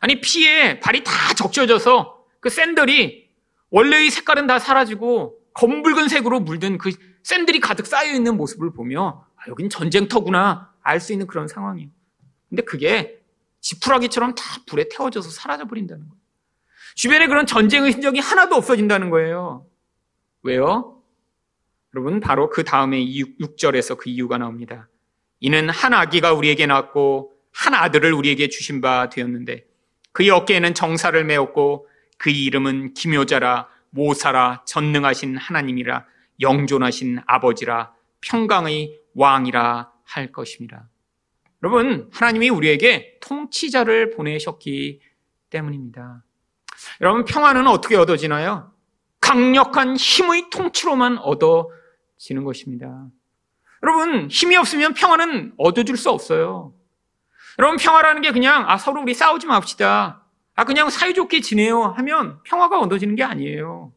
아니 0.00 0.20
피에 0.20 0.80
발이 0.80 1.04
다 1.04 1.12
적셔져서 1.34 2.24
그 2.40 2.50
샌들이 2.50 3.30
원래의 3.70 4.10
색깔은 4.10 4.46
다 4.46 4.58
사라지고 4.58 5.38
검붉은 5.54 6.08
색으로 6.08 6.40
물든 6.40 6.78
그 6.78 6.92
샌들이 7.22 7.60
가득 7.60 7.86
쌓여 7.86 8.12
있는 8.12 8.36
모습을 8.36 8.72
보며 8.72 9.26
아, 9.36 9.42
여긴 9.48 9.68
전쟁터구나 9.70 10.72
알 10.82 11.00
수 11.00 11.12
있는 11.12 11.26
그런 11.26 11.48
상황이에요. 11.48 11.90
근데 12.48 12.62
그게 12.62 13.20
지푸라기처럼 13.60 14.34
다 14.34 14.44
불에 14.66 14.88
태워져서 14.90 15.30
사라져 15.30 15.66
버린다는 15.66 16.08
거예요. 16.08 16.23
주변에 16.94 17.26
그런 17.26 17.46
전쟁의 17.46 17.92
흔적이 17.92 18.20
하나도 18.20 18.54
없어진다는 18.54 19.10
거예요. 19.10 19.66
왜요? 20.42 21.02
여러분 21.94 22.20
바로 22.20 22.50
그 22.50 22.64
다음에 22.64 23.04
6절에서 23.04 23.96
그 23.96 24.10
이유가 24.10 24.38
나옵니다. 24.38 24.88
이는 25.40 25.68
한 25.68 25.92
아기가 25.92 26.32
우리에게 26.32 26.66
낳았고 26.66 27.32
한 27.52 27.74
아들을 27.74 28.12
우리에게 28.12 28.48
주신 28.48 28.80
바 28.80 29.08
되었는데 29.08 29.66
그의 30.12 30.30
어깨에는 30.30 30.74
정사를 30.74 31.22
메었고 31.24 31.88
그의 32.18 32.44
이름은 32.44 32.94
기묘자라 32.94 33.68
모사라 33.90 34.64
전능하신 34.66 35.36
하나님이라 35.36 36.06
영존하신 36.40 37.20
아버지라 37.26 37.92
평강의 38.20 39.00
왕이라 39.14 39.92
할 40.04 40.32
것입니다. 40.32 40.88
여러분, 41.62 42.10
하나님이 42.12 42.50
우리에게 42.50 43.18
통치자를 43.20 44.10
보내셨기 44.10 45.00
때문입니다. 45.50 46.24
여러분, 47.00 47.24
평화는 47.24 47.66
어떻게 47.66 47.96
얻어지나요? 47.96 48.72
강력한 49.20 49.96
힘의 49.96 50.50
통치로만 50.50 51.18
얻어지는 51.18 52.44
것입니다. 52.44 53.06
여러분, 53.82 54.28
힘이 54.30 54.56
없으면 54.56 54.94
평화는 54.94 55.54
얻어줄 55.56 55.96
수 55.96 56.10
없어요. 56.10 56.72
여러분, 57.58 57.76
평화라는 57.78 58.22
게 58.22 58.32
그냥, 58.32 58.68
아, 58.68 58.76
서로 58.76 59.02
우리 59.02 59.14
싸우지 59.14 59.46
맙시다. 59.46 60.22
아, 60.56 60.64
그냥 60.64 60.90
사이좋게 60.90 61.40
지내요 61.40 61.82
하면 61.96 62.38
평화가 62.44 62.78
얻어지는 62.80 63.16
게 63.16 63.24
아니에요. 63.24 63.92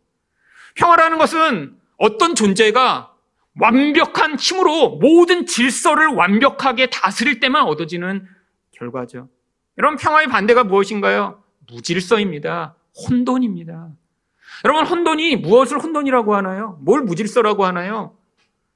평화라는 0.75 1.17
것은 1.17 1.77
어떤 1.97 2.35
존재가 2.35 3.13
완벽한 3.59 4.37
힘으로 4.37 4.97
모든 4.97 5.45
질서를 5.45 6.07
완벽하게 6.07 6.87
다스릴 6.89 7.39
때만 7.39 7.63
얻어지는 7.63 8.27
결과죠. 8.71 9.29
여러분, 9.77 9.97
평화의 9.97 10.27
반대가 10.27 10.63
무엇인가요? 10.63 11.43
무질서입니다. 11.69 12.76
혼돈입니다. 12.97 13.89
여러분, 14.65 14.85
혼돈이 14.85 15.37
무엇을 15.37 15.79
혼돈이라고 15.79 16.35
하나요? 16.35 16.79
뭘 16.81 17.01
무질서라고 17.01 17.65
하나요? 17.65 18.17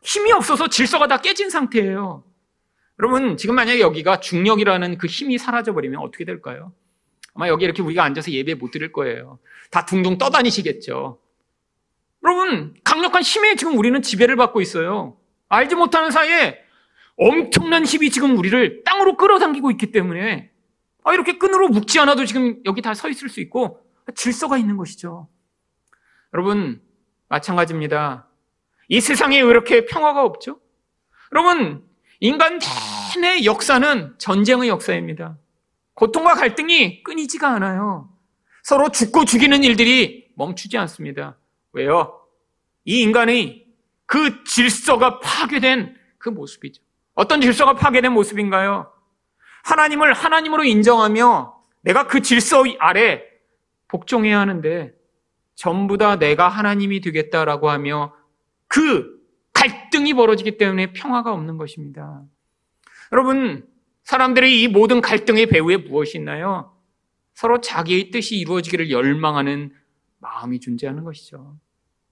힘이 0.03 0.31
없어서 0.31 0.67
질서가 0.67 1.07
다 1.07 1.17
깨진 1.17 1.49
상태예요. 1.49 2.23
여러분, 2.99 3.37
지금 3.37 3.55
만약에 3.55 3.79
여기가 3.79 4.19
중력이라는 4.19 4.97
그 4.97 5.07
힘이 5.07 5.37
사라져버리면 5.37 5.99
어떻게 6.01 6.25
될까요? 6.25 6.71
아마 7.33 7.47
여기 7.47 7.65
이렇게 7.65 7.81
우리가 7.81 8.03
앉아서 8.03 8.31
예배 8.31 8.55
못 8.55 8.71
드릴 8.71 8.91
거예요. 8.91 9.39
다 9.71 9.85
둥둥 9.85 10.17
떠다니시겠죠. 10.17 11.17
여러분, 12.23 12.75
강력한 12.83 13.23
힘에 13.23 13.55
지금 13.55 13.77
우리는 13.77 13.99
지배를 14.01 14.35
받고 14.35 14.61
있어요. 14.61 15.17
알지 15.49 15.75
못하는 15.75 16.11
사이에 16.11 16.59
엄청난 17.17 17.85
힘이 17.85 18.09
지금 18.11 18.37
우리를 18.37 18.83
땅으로 18.83 19.17
끌어당기고 19.17 19.71
있기 19.71 19.91
때문에 19.91 20.51
아, 21.03 21.13
이렇게 21.13 21.37
끈으로 21.37 21.69
묶지 21.69 21.99
않아도 21.99 22.25
지금 22.25 22.61
여기 22.65 22.81
다 22.81 22.93
서 22.93 23.09
있을 23.09 23.27
수 23.29 23.39
있고 23.41 23.79
질서가 24.15 24.57
있는 24.57 24.77
것이죠. 24.77 25.27
여러분, 26.33 26.81
마찬가지입니다. 27.27 28.27
이 28.87 28.99
세상에 28.99 29.39
왜 29.39 29.49
이렇게 29.49 29.85
평화가 29.85 30.23
없죠? 30.23 30.59
여러분, 31.33 31.83
인간 32.19 32.59
내내 33.15 33.45
역사는 33.45 34.15
전쟁의 34.17 34.69
역사입니다. 34.69 35.37
고통과 35.93 36.35
갈등이 36.35 37.03
끊이지가 37.03 37.49
않아요. 37.49 38.09
서로 38.63 38.89
죽고 38.89 39.25
죽이는 39.25 39.63
일들이 39.63 40.29
멈추지 40.35 40.77
않습니다. 40.77 41.37
왜요? 41.73 42.21
이 42.85 43.01
인간의 43.01 43.65
그 44.05 44.43
질서가 44.43 45.19
파괴된 45.19 45.95
그 46.17 46.29
모습이죠. 46.29 46.83
어떤 47.13 47.41
질서가 47.41 47.75
파괴된 47.75 48.11
모습인가요? 48.11 48.91
하나님을 49.63 50.13
하나님으로 50.13 50.63
인정하며 50.63 51.55
내가 51.81 52.07
그 52.07 52.21
질서 52.21 52.63
아래 52.79 53.23
복종해야 53.91 54.39
하는데 54.39 54.93
전부 55.55 55.97
다 55.97 56.17
내가 56.17 56.47
하나님이 56.47 57.01
되겠다라고 57.01 57.69
하며 57.69 58.15
그 58.67 59.21
갈등이 59.53 60.13
벌어지기 60.13 60.57
때문에 60.57 60.93
평화가 60.93 61.33
없는 61.33 61.57
것입니다. 61.57 62.23
여러분, 63.11 63.67
사람들의 64.05 64.61
이 64.61 64.67
모든 64.69 65.01
갈등의 65.01 65.47
배후에 65.47 65.77
무엇이 65.77 66.17
있나요? 66.17 66.75
서로 67.33 67.59
자기의 67.59 68.11
뜻이 68.11 68.37
이루어지기를 68.37 68.89
열망하는 68.89 69.75
마음이 70.19 70.59
존재하는 70.61 71.03
것이죠. 71.03 71.57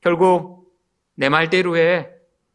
결국 0.01 0.75
내 1.15 1.29
말대로 1.29 1.77
해. 1.77 2.09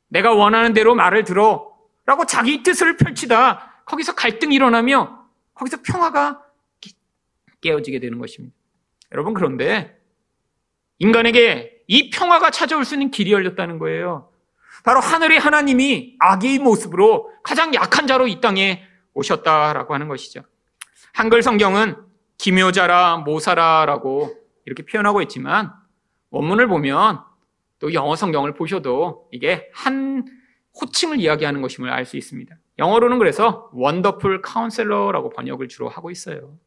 내가 0.09 0.33
원하는 0.33 0.75
대로 0.75 0.95
말을 0.95 1.25
들어. 1.25 1.73
라고 2.07 2.27
자기 2.27 2.63
뜻을 2.63 2.99
펼치다 2.99 3.83
거기서 3.87 4.15
갈등이 4.15 4.55
일어나며 4.55 5.27
거기서 5.55 5.79
평화가 5.83 6.43
깨어지게 7.63 7.99
되는 7.99 8.19
것입니다. 8.19 8.55
여러분 9.15 9.33
그런데 9.33 9.97
인간에게 10.99 11.83
이 11.87 12.11
평화가 12.11 12.51
찾아올 12.51 12.85
수 12.85 12.95
있는 12.95 13.11
길이 13.11 13.33
열렸다는 13.33 13.79
거예요. 13.79 14.31
바로 14.83 15.01
하늘의 15.01 15.39
하나님이 15.39 16.17
아기의 16.19 16.59
모습으로 16.59 17.31
가장 17.43 17.73
약한 17.75 18.07
자로 18.07 18.27
이 18.27 18.41
땅에 18.41 18.83
오셨다라고 19.15 19.95
하는 19.95 20.09
것이죠. 20.09 20.43
한글 21.13 21.43
성경은 21.43 21.97
기묘자라 22.39 23.19
모사라라고 23.19 24.35
이렇게 24.67 24.85
표현하고 24.85 25.23
있지만 25.23 25.73
원문을 26.31 26.67
보면 26.67 27.21
또 27.79 27.95
영어 27.95 28.17
성경을 28.17 28.55
보셔도 28.55 29.29
이게 29.31 29.71
한 29.73 30.25
호칭을 30.81 31.21
이야기하는 31.21 31.63
것임을 31.63 31.91
알 31.91 32.05
수 32.05 32.17
있습니다. 32.17 32.57
영어로는 32.79 33.19
그래서 33.19 33.71
Wonderful 33.73 34.43
Counselor라고 34.43 35.31
번역을 35.31 35.69
주로 35.69 35.89
하고 35.89 36.11
있어요. 36.11 36.59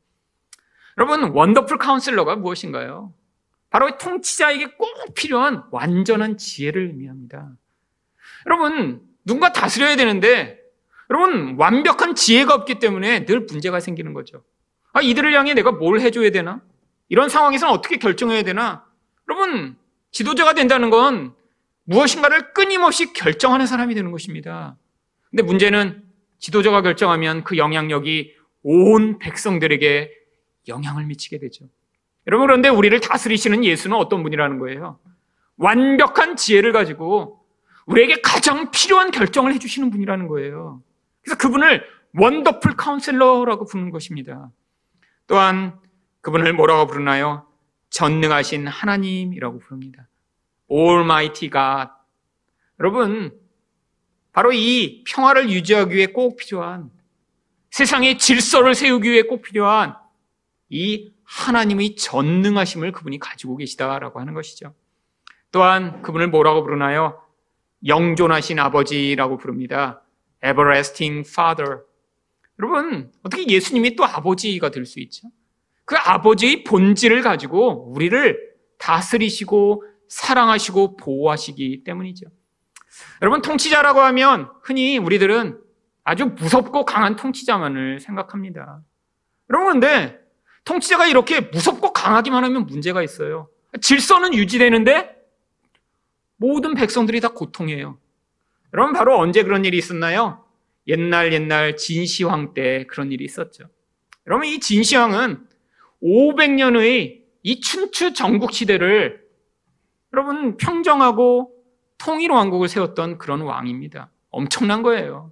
여러분, 0.98 1.32
원더풀 1.32 1.78
카운셀러가 1.78 2.36
무엇인가요? 2.38 3.14
바로 3.70 3.98
통치자에게 3.98 4.76
꼭 4.78 5.14
필요한 5.14 5.64
완전한 5.72 6.38
지혜를 6.38 6.88
의미합니다. 6.88 7.52
여러분, 8.46 9.02
누군가 9.26 9.52
다스려야 9.52 9.96
되는데 9.96 10.60
여러분, 11.10 11.56
완벽한 11.58 12.16
지혜가 12.16 12.54
없기 12.54 12.80
때문에 12.80 13.26
늘 13.26 13.42
문제가 13.42 13.80
생기는 13.80 14.14
거죠. 14.14 14.44
아, 14.94 15.02
이들을 15.02 15.34
향해 15.34 15.54
내가 15.54 15.72
뭘 15.72 16.00
해줘야 16.00 16.32
되나? 16.32 16.62
이런 17.10 17.30
상황에서는 17.30 17.74
어떻게 17.74 17.98
결정해야 17.98 18.44
되나? 18.44 18.86
여러분, 19.30 19.78
지도자가 20.12 20.54
된다는 20.54 20.90
건 20.90 21.34
무엇인가를 21.84 22.54
끊임없이 22.54 23.14
결정하는 23.14 23.66
사람이 23.66 23.94
되는 23.96 24.12
것입니다. 24.12 24.78
근데 25.30 25.44
문제는 25.44 26.04
지도자가 26.40 26.82
결정하면 26.82 27.44
그 27.44 27.58
영향력이 27.58 28.36
온 28.64 29.20
백성들에게 29.20 30.12
영향을 30.68 31.06
미치게 31.06 31.40
되죠. 31.40 31.66
여러분, 32.28 32.48
그런데 32.48 32.70
우리를 32.70 33.00
다스리시는 33.00 33.64
예수는 33.64 33.96
어떤 33.98 34.24
분이라는 34.24 34.60
거예요? 34.60 35.00
완벽한 35.58 36.36
지혜를 36.36 36.72
가지고 36.72 37.46
우리에게 37.86 38.22
가장 38.22 38.70
필요한 38.72 39.12
결정을 39.12 39.54
해주시는 39.54 39.90
분이라는 39.92 40.28
거예요. 40.28 40.82
그래서 41.24 41.38
그분을 41.38 41.84
Wonderful 42.14 42.76
Counselor라고 42.76 43.66
부르는 43.66 43.92
것입니다. 43.92 44.52
또한 45.26 45.80
그분을 46.22 46.54
뭐라고 46.54 46.88
부르나요? 46.88 47.48
전능하신 47.90 48.68
하나님이라고 48.68 49.60
부릅니다. 49.60 50.08
Almighty 50.70 51.50
God. 51.50 51.92
여러분, 52.80 53.32
바로 54.34 54.52
이 54.52 55.04
평화를 55.08 55.50
유지하기 55.50 55.96
위해 55.96 56.08
꼭 56.08 56.38
필요한 56.38 56.92
세상의 57.72 58.18
질서를 58.20 58.76
세우기 58.76 59.10
위해 59.10 59.24
꼭 59.24 59.42
필요한 59.42 59.96
이 60.70 61.12
하나님의 61.24 61.96
전능하심을 61.96 62.92
그분이 62.92 63.20
가지고 63.20 63.58
계시다라고 63.58 64.20
하는 64.20 64.34
것이죠. 64.34 64.74
또한 65.52 66.02
그분을 66.02 66.30
뭐라고 66.30 66.64
부르나요? 66.64 67.22
영존하신 67.86 68.60
아버지라고 68.60 69.38
부릅니다. 69.38 70.02
Everlasting 70.44 71.28
Father. 71.28 71.82
여러분, 72.60 73.12
어떻게 73.24 73.48
예수님이 73.48 73.96
또 73.96 74.04
아버지가 74.06 74.72
될 74.72 74.86
수 74.86 75.00
있죠? 75.02 75.30
그 75.86 75.96
아버지의 75.96 76.64
본질을 76.64 77.22
가지고 77.22 77.92
우리를 77.94 78.38
다스리시고 78.78 79.84
사랑하시고 80.10 80.98
보호하시기 80.98 81.84
때문이죠. 81.84 82.28
여러분, 83.22 83.42
통치자라고 83.42 84.02
하면 84.02 84.50
흔히 84.64 84.98
우리들은 84.98 85.62
아주 86.04 86.26
무섭고 86.26 86.86
강한 86.86 87.16
통치자만을 87.16 88.00
생각합니다. 88.00 88.82
여러분, 89.50 89.80
근데 89.80 90.20
통치자가 90.68 91.08
이렇게 91.08 91.40
무섭고 91.40 91.94
강하기만 91.94 92.44
하면 92.44 92.66
문제가 92.66 93.02
있어요. 93.02 93.48
질서는 93.82 94.34
유지되는데 94.34 95.16
모든 96.36 96.76
백성들이 96.76 97.22
다 97.22 97.30
고통해요. 97.30 97.98
여러분, 98.74 98.94
바로 98.94 99.18
언제 99.18 99.44
그런 99.44 99.64
일이 99.64 99.78
있었나요? 99.78 100.44
옛날 100.88 101.32
옛날 101.32 101.78
진시황 101.78 102.54
때 102.54 102.86
그런 102.88 103.14
일이 103.14 103.24
있었죠. 103.24 103.70
여러분, 104.28 104.46
이 104.46 104.60
진시황은 104.60 105.48
500년의 106.04 107.22
이 107.44 107.60
춘추 107.62 108.14
전국 108.14 108.52
시대를 108.52 109.26
여러분 110.14 110.58
평정하고 110.58 111.54
통일 111.98 112.32
왕국을 112.32 112.68
세웠던 112.68 113.18
그런 113.18 113.42
왕입니다. 113.42 114.12
엄청난 114.30 114.84
거예요. 114.84 115.32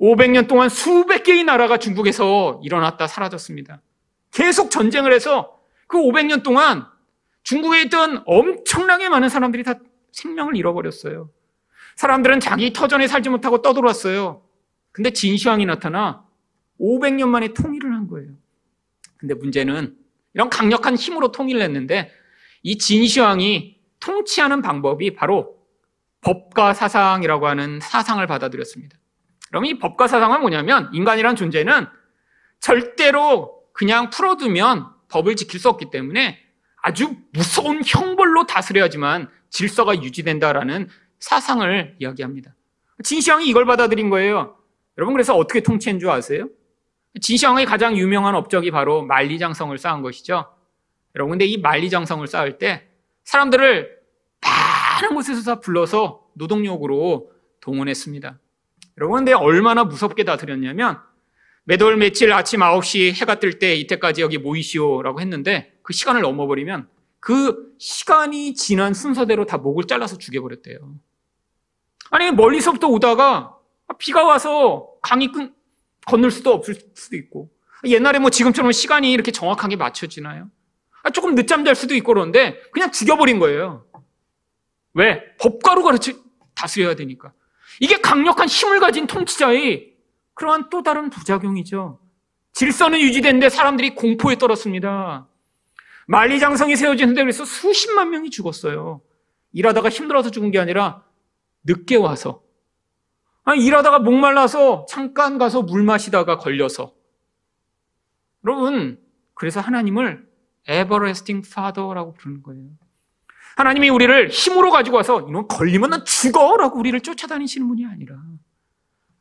500년 0.00 0.48
동안 0.48 0.68
수백 0.68 1.22
개의 1.22 1.44
나라가 1.44 1.76
중국에서 1.76 2.60
일어났다 2.64 3.06
사라졌습니다. 3.06 3.82
계속 4.34 4.70
전쟁을 4.70 5.12
해서 5.12 5.60
그 5.86 5.96
500년 5.96 6.42
동안 6.42 6.84
중국에 7.44 7.82
있던 7.82 8.24
엄청나게 8.26 9.08
많은 9.08 9.28
사람들이 9.28 9.62
다 9.62 9.74
생명을 10.12 10.56
잃어버렸어요. 10.56 11.30
사람들은 11.96 12.40
자기 12.40 12.72
터전에 12.72 13.06
살지 13.06 13.30
못하고 13.30 13.62
떠돌았어요. 13.62 14.42
근데 14.90 15.10
진시황이 15.10 15.64
나타나 15.66 16.24
500년 16.80 17.28
만에 17.28 17.54
통일을 17.54 17.92
한 17.92 18.08
거예요. 18.08 18.30
근데 19.16 19.34
문제는 19.34 19.96
이런 20.34 20.50
강력한 20.50 20.96
힘으로 20.96 21.30
통일을 21.30 21.62
했는데 21.62 22.10
이 22.62 22.76
진시황이 22.76 23.78
통치하는 24.00 24.62
방법이 24.62 25.14
바로 25.14 25.56
법과 26.22 26.74
사상이라고 26.74 27.46
하는 27.46 27.78
사상을 27.80 28.26
받아들였습니다. 28.26 28.98
그럼 29.48 29.66
이 29.66 29.78
법과 29.78 30.08
사상은 30.08 30.40
뭐냐면 30.40 30.90
인간이란 30.92 31.36
존재는 31.36 31.86
절대로 32.58 33.63
그냥 33.74 34.08
풀어두면 34.08 34.86
법을 35.08 35.36
지킬 35.36 35.60
수 35.60 35.68
없기 35.68 35.90
때문에 35.90 36.38
아주 36.80 37.16
무서운 37.32 37.82
형벌로 37.84 38.46
다스려야지만 38.46 39.28
질서가 39.50 40.02
유지된다라는 40.02 40.88
사상을 41.18 41.96
이야기합니다. 41.98 42.54
진시황이 43.02 43.46
이걸 43.46 43.66
받아들인 43.66 44.10
거예요. 44.10 44.56
여러분 44.96 45.14
그래서 45.14 45.36
어떻게 45.36 45.60
통치한 45.60 45.98
줄 45.98 46.08
아세요? 46.08 46.48
진시황의 47.20 47.66
가장 47.66 47.96
유명한 47.96 48.34
업적이 48.34 48.70
바로 48.70 49.02
만리장성을 49.02 49.76
쌓은 49.76 50.02
것이죠. 50.02 50.46
여러분 51.16 51.32
근데 51.32 51.44
이 51.46 51.58
만리장성을 51.58 52.26
쌓을 52.26 52.58
때 52.58 52.88
사람들을 53.24 53.98
많은 54.40 55.14
곳에서 55.14 55.42
다 55.42 55.60
불러서 55.60 56.26
노동력으로 56.34 57.30
동원했습니다. 57.60 58.38
여러분 58.98 59.16
근데 59.18 59.32
얼마나 59.32 59.84
무섭게 59.84 60.24
다스렸냐면 60.24 61.00
매달 61.64 61.96
며칠 61.96 62.32
아침 62.32 62.60
9시 62.60 63.14
해가 63.14 63.40
뜰 63.40 63.58
때 63.58 63.74
이때까지 63.74 64.20
여기 64.20 64.38
모이시오라고 64.38 65.20
했는데 65.20 65.72
그 65.82 65.92
시간을 65.92 66.20
넘어버리면 66.20 66.88
그 67.20 67.74
시간이 67.78 68.54
지난 68.54 68.92
순서대로 68.92 69.46
다 69.46 69.56
목을 69.56 69.84
잘라서 69.84 70.18
죽여버렸대요. 70.18 70.94
아니 72.10 72.30
멀리서부터 72.30 72.88
오다가 72.88 73.56
비가 73.98 74.24
와서 74.24 74.88
강이 75.02 75.32
끈, 75.32 75.54
건널 76.06 76.30
수도 76.30 76.52
없을 76.52 76.76
수도 76.94 77.16
있고 77.16 77.50
옛날에 77.86 78.18
뭐 78.18 78.30
지금처럼 78.30 78.72
시간이 78.72 79.10
이렇게 79.10 79.30
정확하게 79.32 79.76
맞춰지나요? 79.76 80.50
아, 81.02 81.10
조금 81.10 81.34
늦잠 81.34 81.64
잘 81.64 81.74
수도 81.74 81.94
있고 81.94 82.12
그런데 82.14 82.60
그냥 82.72 82.90
죽여버린 82.92 83.38
거예요. 83.38 83.86
왜? 84.94 85.22
법가로 85.38 85.82
가르쳐 85.82 86.12
다스려야 86.54 86.94
되니까. 86.94 87.32
이게 87.80 87.96
강력한 88.00 88.48
힘을 88.48 88.80
가진 88.80 89.06
통치자의 89.06 89.93
그러한 90.34 90.68
또 90.70 90.82
다른 90.82 91.10
부작용이죠. 91.10 92.00
질서는 92.52 93.00
유지됐는데 93.00 93.48
사람들이 93.48 93.94
공포에 93.94 94.36
떨었습니다. 94.36 95.28
만리장성이 96.06 96.76
세워진 96.76 97.14
데그래서 97.14 97.44
수십만 97.44 98.10
명이 98.10 98.30
죽었어요. 98.30 99.00
일하다가 99.52 99.88
힘들어서 99.88 100.30
죽은 100.30 100.50
게 100.50 100.58
아니라 100.58 101.04
늦게 101.64 101.96
와서. 101.96 102.42
아니, 103.44 103.64
일하다가 103.64 104.00
목말라서 104.00 104.86
잠깐 104.88 105.38
가서 105.38 105.62
물 105.62 105.82
마시다가 105.82 106.38
걸려서. 106.38 106.94
여러분, 108.44 108.98
그래서 109.34 109.60
하나님을 109.60 110.26
에버레스팅 110.66 111.42
파더라고 111.42 112.14
부르는 112.14 112.42
거예요. 112.42 112.70
하나님이 113.56 113.88
우리를 113.88 114.30
힘으로 114.30 114.70
가지고 114.70 114.96
와서 114.96 115.20
이놈 115.28 115.46
걸리면 115.46 115.90
난 115.90 116.04
죽어라고 116.04 116.78
우리를 116.78 116.98
쫓아다니시는 117.00 117.68
분이 117.68 117.86
아니라 117.86 118.16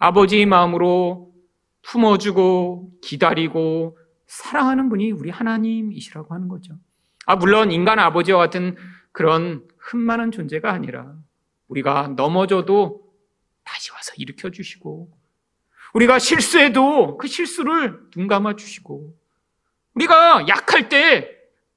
아버지의 0.03 0.45
마음으로 0.45 1.33
품어주고 1.83 2.99
기다리고 3.01 3.97
사랑하는 4.27 4.89
분이 4.89 5.11
우리 5.11 5.29
하나님이시라고 5.29 6.33
하는 6.33 6.49
거죠. 6.49 6.73
아, 7.25 7.37
물론 7.37 7.71
인간 7.71 7.99
아버지와 7.99 8.37
같은 8.37 8.75
그런 9.13 9.65
흠 9.77 9.99
많은 10.01 10.31
존재가 10.31 10.69
아니라 10.69 11.15
우리가 11.69 12.15
넘어져도 12.17 13.01
다시 13.63 13.91
와서 13.93 14.13
일으켜 14.17 14.49
주시고 14.49 15.09
우리가 15.93 16.19
실수해도 16.19 17.17
그 17.17 17.27
실수를 17.27 18.01
눈 18.11 18.27
감아 18.27 18.57
주시고 18.57 19.15
우리가 19.93 20.49
약할 20.49 20.89
때 20.89 21.29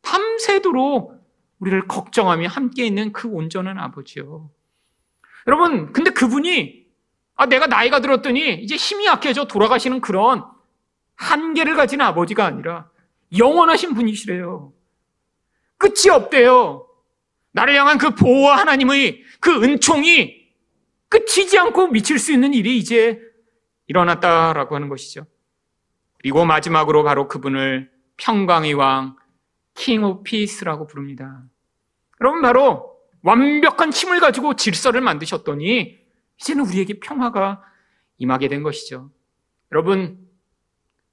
밤새도록 0.02 1.14
우리를 1.60 1.86
걱정하며 1.86 2.48
함께 2.48 2.86
있는 2.86 3.12
그 3.12 3.28
온전한 3.28 3.78
아버지요. 3.78 4.50
여러분, 5.46 5.92
근데 5.92 6.10
그분이 6.10 6.85
아, 7.36 7.46
내가 7.46 7.66
나이가 7.66 8.00
들었더니 8.00 8.54
이제 8.54 8.76
힘이 8.76 9.06
약해져 9.06 9.44
돌아가시는 9.44 10.00
그런 10.00 10.44
한계를 11.16 11.76
가진 11.76 12.00
아버지가 12.00 12.44
아니라 12.44 12.90
영원하신 13.36 13.94
분이시래요. 13.94 14.72
끝이 15.78 16.10
없대요. 16.10 16.86
나를 17.52 17.74
향한 17.76 17.98
그 17.98 18.14
보호와 18.14 18.58
하나님의 18.58 19.22
그 19.40 19.62
은총이 19.62 20.46
끝이지 21.08 21.58
않고 21.58 21.88
미칠 21.88 22.18
수 22.18 22.32
있는 22.32 22.52
일이 22.54 22.78
이제 22.78 23.20
일어났다라고 23.86 24.74
하는 24.74 24.88
것이죠. 24.88 25.26
그리고 26.18 26.44
마지막으로 26.44 27.04
바로 27.04 27.28
그분을 27.28 27.90
평강의 28.16 28.74
왕, 28.74 29.16
King 29.74 30.04
of 30.04 30.22
Peace라고 30.22 30.86
부릅니다. 30.86 31.44
여러분 32.20 32.42
바로 32.42 32.96
완벽한 33.22 33.92
힘을 33.92 34.20
가지고 34.20 34.54
질서를 34.54 35.00
만드셨더니 35.02 35.98
이제는 36.40 36.66
우리에게 36.66 37.00
평화가 37.00 37.62
임하게 38.18 38.48
된 38.48 38.62
것이죠. 38.62 39.10
여러분 39.72 40.18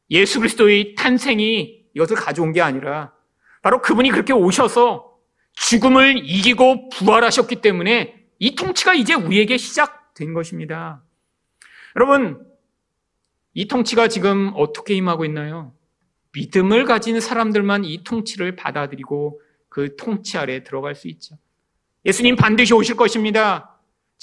예수 0.10 0.40
그리스도의 0.40 0.96
탄생이 0.96 1.86
이것을 1.96 2.16
가져온 2.16 2.52
게 2.52 2.62
아니라 2.62 3.14
바로 3.62 3.82
그분이 3.82 4.10
그렇게 4.12 4.34
오셔서 4.34 5.14
죽음을 5.54 6.18
이기고 6.18 6.90
부활하셨기 6.90 7.62
때문에 7.62 8.24
이 8.40 8.56
통치가 8.56 8.94
이제 8.94 9.14
우리에게 9.14 9.58
시작된 9.58 10.34
것입니다. 10.34 11.04
여러분, 11.96 12.46
이 13.54 13.68
통치가 13.68 14.08
지금 14.08 14.52
어떻게 14.56 14.96
임하고 14.96 15.26
있나요? 15.26 15.74
믿음을 16.34 16.86
가진 16.86 17.20
사람들만 17.20 17.86
이 17.86 18.04
통치를 18.04 18.56
받아들이고 18.56 19.40
그 19.70 19.96
통치 19.96 20.38
아래 20.38 20.64
들어갈 20.64 20.96
수 20.96 21.08
있죠. 21.08 21.38
예수님 22.06 22.36
반드시 22.36 22.74
오실 22.74 22.96
것입니다. 22.96 23.73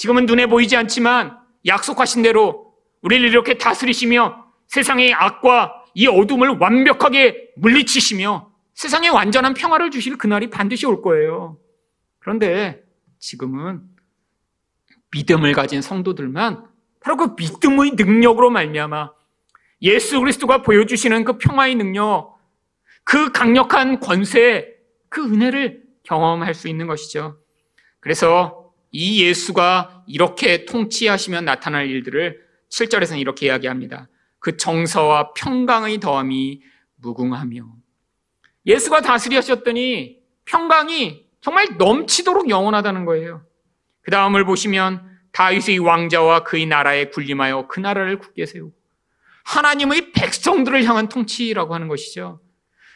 지금은 0.00 0.24
눈에 0.24 0.46
보이지 0.46 0.78
않지만 0.78 1.38
약속하신 1.66 2.22
대로 2.22 2.72
우리를 3.02 3.28
이렇게 3.28 3.58
다스리시며 3.58 4.46
세상의 4.66 5.12
악과 5.12 5.74
이 5.92 6.06
어둠을 6.06 6.56
완벽하게 6.58 7.50
물리치시며 7.56 8.50
세상에 8.72 9.08
완전한 9.08 9.52
평화를 9.52 9.90
주실 9.90 10.16
그날이 10.16 10.48
반드시 10.48 10.86
올 10.86 11.02
거예요. 11.02 11.58
그런데 12.18 12.82
지금은 13.18 13.82
믿음을 15.10 15.52
가진 15.52 15.82
성도들만 15.82 16.64
바로 17.00 17.16
그 17.18 17.34
믿음의 17.36 17.90
능력으로 17.96 18.48
말미암아 18.48 19.12
예수 19.82 20.18
그리스도가 20.18 20.62
보여주시는 20.62 21.24
그 21.24 21.36
평화의 21.36 21.74
능력, 21.74 22.38
그 23.04 23.32
강력한 23.32 24.00
권세, 24.00 24.66
그 25.10 25.22
은혜를 25.22 25.82
경험할 26.04 26.54
수 26.54 26.68
있는 26.68 26.86
것이죠. 26.86 27.36
그래서 28.00 28.59
이 28.90 29.24
예수가 29.24 30.04
이렇게 30.06 30.64
통치하시면 30.64 31.44
나타날 31.44 31.88
일들을 31.88 32.40
7절에서는 32.70 33.18
이렇게 33.18 33.46
이야기합니다. 33.46 34.08
그 34.38 34.56
정서와 34.56 35.32
평강의 35.34 36.00
더함이 36.00 36.62
무궁하며 36.96 37.66
예수가 38.66 39.00
다스리셨더니 39.02 40.18
평강이 40.44 41.26
정말 41.40 41.66
넘치도록 41.78 42.48
영원하다는 42.48 43.04
거예요. 43.04 43.44
그 44.02 44.10
다음을 44.10 44.44
보시면 44.44 45.08
다윗의 45.32 45.78
왕자와 45.78 46.44
그의 46.44 46.66
나라에 46.66 47.06
군림하여 47.06 47.68
그 47.68 47.80
나라를 47.80 48.18
굳게 48.18 48.46
세우고 48.46 48.74
하나님의 49.44 50.12
백성들을 50.12 50.84
향한 50.84 51.08
통치라고 51.08 51.74
하는 51.74 51.88
것이죠. 51.88 52.40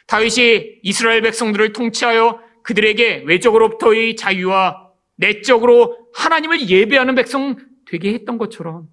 다윗이 0.07 0.79
이스라엘 0.83 1.21
백성들을 1.21 1.73
통치하여 1.73 2.39
그들에게 2.63 3.23
외적으로부터의 3.25 4.15
자유와 4.15 4.84
내적으로 5.15 6.09
하나님을 6.13 6.69
예배하는 6.69 7.15
백성 7.15 7.55
되게 7.85 8.13
했던 8.13 8.37
것처럼 8.37 8.89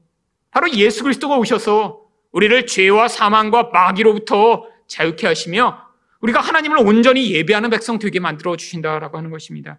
바로 0.50 0.70
예수 0.72 1.02
그리스도가 1.02 1.36
오셔서 1.38 2.02
우리를 2.30 2.66
죄와 2.66 3.08
사망과 3.08 3.70
마귀로부터 3.72 4.66
자유케 4.86 5.26
하시며 5.26 5.82
우리가 6.20 6.40
하나님을 6.40 6.78
온전히 6.78 7.32
예배하는 7.32 7.70
백성 7.70 7.98
되게 7.98 8.20
만들어 8.20 8.56
주신다라고 8.56 9.18
하는 9.18 9.30
것입니다. 9.30 9.78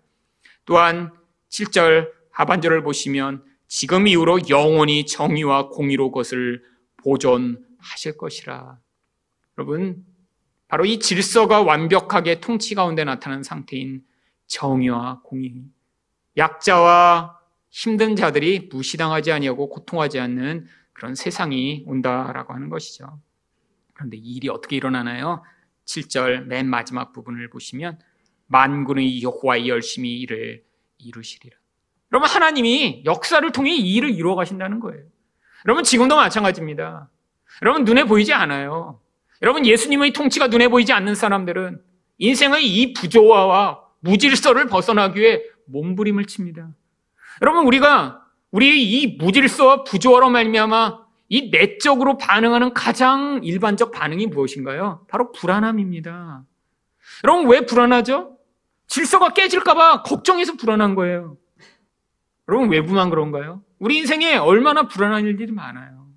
또한 0.66 1.12
7절 1.50 2.10
하반절을 2.32 2.84
보시면 2.84 3.44
지금 3.68 4.08
이후로 4.08 4.50
영원히 4.50 5.06
정의와 5.06 5.70
공의로 5.70 6.12
것을 6.12 6.64
보존하실 6.98 8.18
것이라. 8.18 8.80
여러분, 9.58 10.06
바로 10.68 10.86
이 10.86 11.00
질서가 11.00 11.62
완벽하게 11.62 12.40
통치 12.40 12.76
가운데 12.76 13.04
나타난 13.04 13.44
상태인 13.44 14.04
정의와 14.48 15.22
공의. 15.24 15.54
약자와 16.38 17.40
힘든 17.70 18.16
자들이 18.16 18.70
무시당하지 18.72 19.32
아니하고 19.32 19.70
고통하지 19.70 20.20
않는 20.20 20.68
그런 20.94 21.16
세상이 21.16 21.84
온다라고 21.88 22.54
하는 22.54 22.70
것이죠. 22.70 23.20
그런데 23.94 24.18
이 24.18 24.36
일이 24.36 24.50
어떻게 24.50 24.76
일어나나요? 24.76 25.44
7절 25.86 26.46
맨 26.46 26.68
마지막 26.70 27.14
부분을 27.14 27.50
보시면 27.50 28.00
만군의 28.48 29.24
여호와의 29.24 29.68
열심히 29.70 30.20
일을 30.20 30.64
이루시리라. 31.00 31.56
여러분 32.12 32.30
하나님이 32.30 33.04
역사를 33.06 33.52
통해 33.52 33.74
이 33.74 33.96
일을 33.96 34.12
이루어 34.12 34.36
가신다는 34.36 34.80
거예요. 34.80 35.04
여러분 35.66 35.84
지금도 35.84 36.16
마찬가지입니다. 36.16 37.10
여러분 37.64 37.86
눈에 37.86 38.04
보이지 38.04 38.34
않아요. 38.34 39.00
여러분 39.42 39.66
예수님의 39.66 40.14
통치가 40.14 40.48
눈에 40.48 40.68
보이지 40.68 40.94
않는 40.94 41.16
사람들은 41.16 41.82
인생의 42.20 42.66
이 42.66 42.94
부조화와 42.94 43.82
무질서를 44.02 44.68
벗어나기 44.68 45.20
위해 45.20 45.42
몸부림을 45.68 46.26
칩니다. 46.26 46.70
여러분 47.42 47.66
우리가 47.66 48.22
우리의 48.52 48.84
이 48.84 49.18
무질서와 49.18 49.84
부조화로 49.84 50.30
말미암아 50.30 51.04
이 51.30 51.50
내적으로 51.50 52.18
반응하는 52.18 52.74
가장 52.74 53.42
일반적 53.44 53.92
반응이 53.92 54.28
무엇인가요? 54.28 55.06
바로 55.10 55.32
불안함입니다. 55.32 56.44
여러분 57.24 57.48
왜 57.48 57.66
불안하죠? 57.66 58.38
질서가 58.88 59.30
깨질까봐 59.30 60.04
걱정해서 60.04 60.54
불안한 60.54 60.96
거예요. 60.96 61.38
여러분 62.48 62.70
외부만 62.70 63.10
그런가요? 63.10 63.64
우리 63.80 63.98
인생에 63.98 64.36
얼마나 64.36 64.88
불안한 64.88 65.26
일들이 65.26 65.52
많아요. 65.52 66.08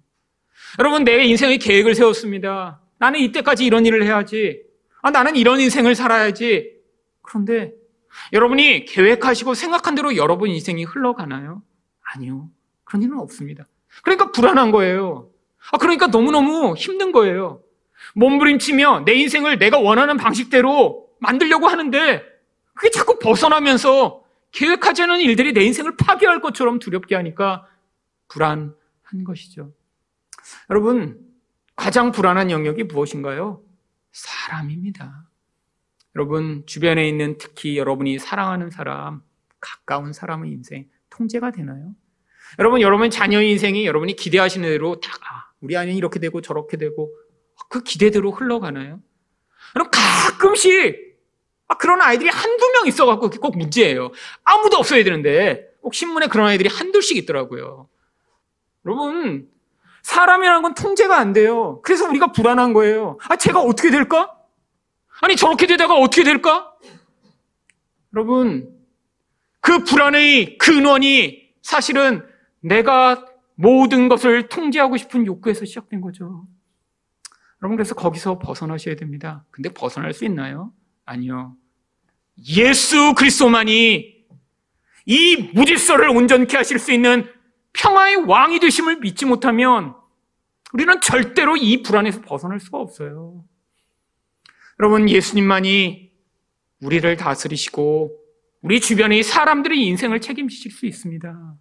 여러분 0.78 1.04
내 1.04 1.24
인생의 1.24 1.58
계획을 1.58 1.94
세웠습니다. 1.94 2.80
나는 2.98 3.20
이때까지 3.20 3.64
이런 3.64 3.86
일을 3.86 4.02
해야지. 4.02 4.62
아, 5.02 5.10
나는 5.10 5.36
이런 5.36 5.60
인생을 5.60 5.94
살아야지. 5.94 6.72
그런데 7.22 7.72
여러분이 8.32 8.84
계획하시고 8.84 9.54
생각한 9.54 9.94
대로 9.94 10.16
여러분 10.16 10.50
인생이 10.50 10.84
흘러가나요? 10.84 11.62
아니요. 12.14 12.48
그런 12.84 13.02
일은 13.02 13.18
없습니다. 13.18 13.66
그러니까 14.02 14.30
불안한 14.32 14.70
거예요. 14.70 15.30
아, 15.72 15.78
그러니까 15.78 16.06
너무너무 16.08 16.74
힘든 16.76 17.12
거예요. 17.12 17.62
몸부림치며 18.14 19.02
내 19.04 19.14
인생을 19.14 19.58
내가 19.58 19.78
원하는 19.78 20.16
방식대로 20.16 21.08
만들려고 21.18 21.66
하는데 21.68 22.22
그게 22.74 22.90
자꾸 22.90 23.18
벗어나면서 23.18 24.22
계획하지 24.52 25.02
않은 25.02 25.20
일들이 25.20 25.52
내 25.52 25.62
인생을 25.64 25.96
파괴할 25.96 26.40
것처럼 26.40 26.78
두렵게 26.78 27.14
하니까 27.14 27.66
불안한 28.28 28.74
것이죠. 29.24 29.72
여러분, 30.70 31.18
가장 31.74 32.12
불안한 32.12 32.50
영역이 32.50 32.84
무엇인가요? 32.84 33.62
사람입니다. 34.12 35.25
여러분, 36.16 36.62
주변에 36.64 37.06
있는 37.06 37.36
특히 37.36 37.76
여러분이 37.76 38.18
사랑하는 38.18 38.70
사람, 38.70 39.20
가까운 39.60 40.14
사람의 40.14 40.50
인생, 40.50 40.86
통제가 41.10 41.50
되나요? 41.50 41.92
여러분, 42.58 42.80
여러분 42.80 43.10
자녀 43.10 43.42
인생이 43.42 43.84
여러분이 43.86 44.16
기대하시는 44.16 44.66
대로 44.66 44.98
다, 44.98 45.12
아, 45.28 45.50
우리 45.60 45.76
아이는 45.76 45.94
이렇게 45.94 46.18
되고 46.18 46.40
저렇게 46.40 46.78
되고 46.78 47.12
그 47.68 47.82
기대대로 47.82 48.32
흘러가나요? 48.32 49.02
그럼 49.74 49.90
가끔씩 49.92 51.18
아, 51.68 51.76
그런 51.76 52.00
아이들이 52.00 52.30
한두 52.30 52.72
명 52.72 52.86
있어갖고 52.86 53.28
꼭 53.28 53.58
문제예요. 53.58 54.10
아무도 54.42 54.78
없어야 54.78 55.04
되는데 55.04 55.68
꼭 55.82 55.92
신문에 55.92 56.28
그런 56.28 56.46
아이들이 56.46 56.70
한둘씩 56.70 57.18
있더라고요. 57.18 57.90
여러분, 58.86 59.50
사람이라는 60.02 60.62
건 60.62 60.72
통제가 60.72 61.18
안 61.18 61.34
돼요. 61.34 61.82
그래서 61.82 62.08
우리가 62.08 62.32
불안한 62.32 62.72
거예요. 62.72 63.18
아, 63.28 63.36
제가 63.36 63.60
어떻게 63.60 63.90
될까? 63.90 64.35
아니, 65.20 65.36
저렇게 65.36 65.66
되다가 65.66 65.94
어떻게 65.94 66.24
될까? 66.24 66.72
여러분, 68.14 68.74
그 69.60 69.84
불안의 69.84 70.58
근원이 70.58 71.50
사실은 71.62 72.26
내가 72.60 73.26
모든 73.54 74.08
것을 74.08 74.48
통제하고 74.48 74.96
싶은 74.96 75.26
욕구에서 75.26 75.64
시작된 75.64 76.00
거죠. 76.00 76.46
여러분, 77.62 77.76
그래서 77.76 77.94
거기서 77.94 78.38
벗어나셔야 78.38 78.96
됩니다. 78.96 79.44
근데 79.50 79.72
벗어날 79.72 80.12
수 80.12 80.24
있나요? 80.24 80.72
아니요. 81.04 81.56
예수 82.48 83.14
그리스도만이 83.14 84.16
이 85.06 85.50
무질서를 85.54 86.10
온전케 86.10 86.56
하실 86.56 86.78
수 86.78 86.92
있는 86.92 87.30
평화의 87.72 88.16
왕이 88.26 88.60
되심을 88.60 88.98
믿지 89.00 89.24
못하면 89.24 89.94
우리는 90.72 91.00
절대로 91.00 91.56
이 91.56 91.82
불안에서 91.82 92.20
벗어날 92.22 92.60
수가 92.60 92.78
없어요. 92.78 93.44
여러분, 94.80 95.08
예수님만이 95.08 96.12
우리를 96.82 97.16
다스리시고 97.16 98.18
우리 98.62 98.80
주변의 98.80 99.22
사람들의 99.22 99.78
인생을 99.78 100.20
책임지실 100.20 100.70
수 100.70 100.86
있습니다. 100.86 101.56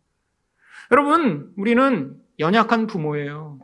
여러분, 0.91 1.53
우리는 1.55 2.19
연약한 2.39 2.87
부모예요. 2.87 3.59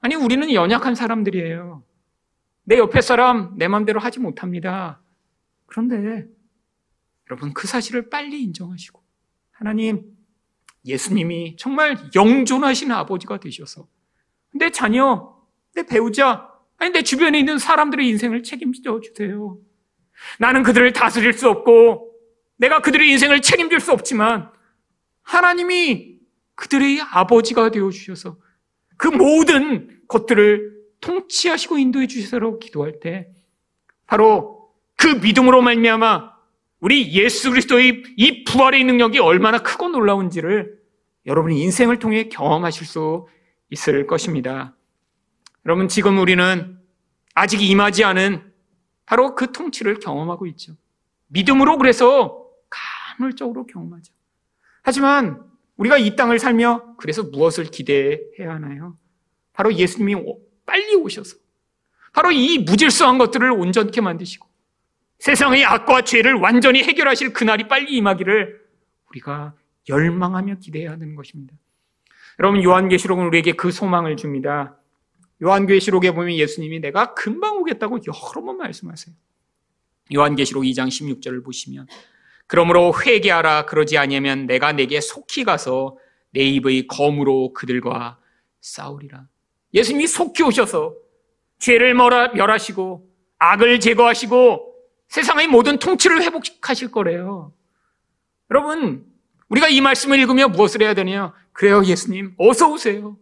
아니, 0.00 0.14
우리는 0.14 0.52
연약한 0.52 0.94
사람들이에요. 0.94 1.84
내 2.64 2.78
옆에 2.78 3.00
사람 3.00 3.56
내 3.56 3.68
마음대로 3.68 4.00
하지 4.00 4.20
못합니다. 4.20 5.02
그런데 5.66 6.26
여러분 7.30 7.52
그 7.54 7.66
사실을 7.66 8.10
빨리 8.10 8.42
인정하시고 8.42 9.02
하나님 9.50 10.16
예수님이 10.84 11.56
정말 11.56 11.96
영존하신 12.14 12.90
아버지가 12.92 13.40
되셔서 13.40 13.88
내 14.52 14.70
자녀, 14.70 15.36
내 15.74 15.84
배우자, 15.84 16.49
아니 16.80 16.92
내 16.92 17.02
주변에 17.02 17.38
있는 17.38 17.58
사람들의 17.58 18.08
인생을 18.08 18.42
책임져 18.42 19.00
주세요. 19.00 19.58
나는 20.38 20.62
그들을 20.62 20.92
다스릴 20.92 21.34
수 21.34 21.48
없고 21.48 22.10
내가 22.56 22.80
그들의 22.80 23.08
인생을 23.10 23.42
책임질 23.42 23.80
수 23.80 23.92
없지만 23.92 24.50
하나님이 25.22 26.18
그들의 26.54 27.00
아버지가 27.12 27.70
되어 27.70 27.90
주셔서 27.90 28.38
그 28.96 29.08
모든 29.08 30.00
것들을 30.08 30.80
통치하시고 31.02 31.78
인도해 31.78 32.06
주시라고 32.06 32.58
기도할 32.58 32.98
때 32.98 33.28
바로 34.06 34.70
그 34.96 35.06
믿음으로 35.06 35.60
말미암아 35.60 36.30
우리 36.80 37.12
예수 37.12 37.50
그리스도의 37.50 38.02
이 38.16 38.44
부활의 38.44 38.84
능력이 38.84 39.18
얼마나 39.18 39.58
크고 39.58 39.88
놀라운지를 39.88 40.78
여러분이 41.26 41.62
인생을 41.62 41.98
통해 41.98 42.28
경험하실 42.30 42.86
수 42.86 43.26
있을 43.68 44.06
것입니다. 44.06 44.74
여러분 45.66 45.88
지금 45.88 46.18
우리는 46.18 46.78
아직 47.34 47.62
임하지 47.62 48.04
않은 48.04 48.52
바로 49.06 49.34
그 49.34 49.52
통치를 49.52 49.98
경험하고 50.00 50.46
있죠. 50.48 50.74
믿음으로 51.28 51.78
그래서 51.78 52.46
간헐적으로 52.68 53.66
경험하죠. 53.66 54.12
하지만 54.82 55.42
우리가 55.76 55.98
이 55.98 56.16
땅을 56.16 56.38
살며 56.38 56.96
그래서 56.96 57.22
무엇을 57.22 57.64
기대해야 57.64 58.54
하나요? 58.54 58.96
바로 59.52 59.74
예수님이 59.74 60.22
빨리 60.66 60.94
오셔서 60.94 61.36
바로 62.12 62.30
이 62.30 62.58
무질서한 62.58 63.18
것들을 63.18 63.50
온전케 63.50 64.00
만드시고 64.00 64.48
세상의 65.18 65.64
악과 65.64 66.02
죄를 66.02 66.34
완전히 66.34 66.82
해결하실 66.82 67.32
그날이 67.32 67.68
빨리 67.68 67.96
임하기를 67.96 68.60
우리가 69.10 69.54
열망하며 69.88 70.56
기대해야 70.56 70.92
하는 70.92 71.14
것입니다. 71.14 71.54
여러분 72.38 72.62
요한계시록은 72.62 73.26
우리에게 73.26 73.52
그 73.52 73.70
소망을 73.70 74.16
줍니다. 74.16 74.79
요한계시록에 75.42 76.12
보면 76.12 76.34
예수님이 76.34 76.80
내가 76.80 77.14
금방 77.14 77.56
오겠다고 77.58 77.98
여러 78.06 78.44
번 78.44 78.58
말씀하세요. 78.58 79.14
요한계시록 80.14 80.64
2장 80.64 80.88
16절을 80.88 81.44
보시면 81.44 81.86
그러므로 82.46 82.92
회개하라 82.92 83.66
그러지 83.66 83.96
아니하면 83.96 84.46
내가 84.46 84.72
내게 84.72 85.00
속히 85.00 85.44
가서 85.44 85.96
내 86.32 86.42
입의 86.42 86.86
검으로 86.88 87.52
그들과 87.52 88.18
싸우리라. 88.60 89.28
예수님이 89.72 90.06
속히 90.06 90.42
오셔서 90.42 90.94
죄를 91.58 91.94
멸하시고 91.94 93.08
악을 93.38 93.80
제거하시고 93.80 94.74
세상의 95.08 95.46
모든 95.48 95.78
통치를 95.78 96.22
회복하실 96.22 96.90
거래요. 96.90 97.52
여러분, 98.50 99.06
우리가 99.48 99.68
이 99.68 99.80
말씀을 99.80 100.18
읽으며 100.18 100.48
무엇을 100.48 100.82
해야 100.82 100.94
되냐? 100.94 101.32
그래요, 101.52 101.84
예수님. 101.84 102.34
어서 102.38 102.70
오세요. 102.70 103.16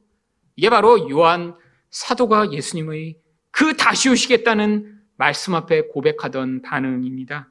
이게 0.56 0.70
바로 0.70 1.08
요한 1.10 1.54
사도가 1.90 2.52
예수님의 2.52 3.16
그 3.50 3.76
다시 3.76 4.08
오시겠다는 4.08 5.00
말씀 5.16 5.54
앞에 5.54 5.82
고백하던 5.88 6.62
반응입니다. 6.62 7.50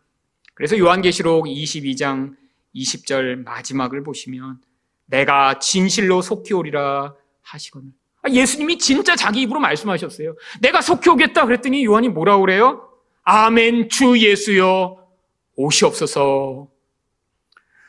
그래서 0.54 0.78
요한계시록 0.78 1.46
22장 1.46 2.36
20절 2.76 3.44
마지막을 3.44 4.04
보시면 4.04 4.60
내가 5.06 5.60
진실로 5.60 6.22
속히 6.22 6.54
오리라 6.54 7.16
하시거늘. 7.42 7.90
아, 8.22 8.30
예수님이 8.30 8.78
진짜 8.78 9.16
자기 9.16 9.42
입으로 9.42 9.60
말씀하셨어요. 9.60 10.36
내가 10.62 10.82
속히 10.82 11.10
오겠다 11.10 11.46
그랬더니 11.46 11.86
요한이 11.86 12.10
뭐라 12.10 12.38
그래요? 12.38 12.90
아멘 13.24 13.90
주 13.90 14.18
예수여 14.18 15.08
오시옵소서. 15.56 16.70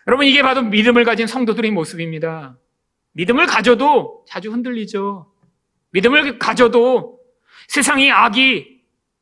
여러분 0.06 0.26
이게 0.26 0.42
바로 0.42 0.62
믿음을 0.62 1.04
가진 1.04 1.26
성도들의 1.26 1.70
모습입니다. 1.70 2.56
믿음을 3.12 3.46
가져도 3.46 4.24
자주 4.26 4.50
흔들리죠. 4.50 5.30
믿음을 5.90 6.38
가져도 6.38 7.18
세상이 7.68 8.10
악이 8.10 8.78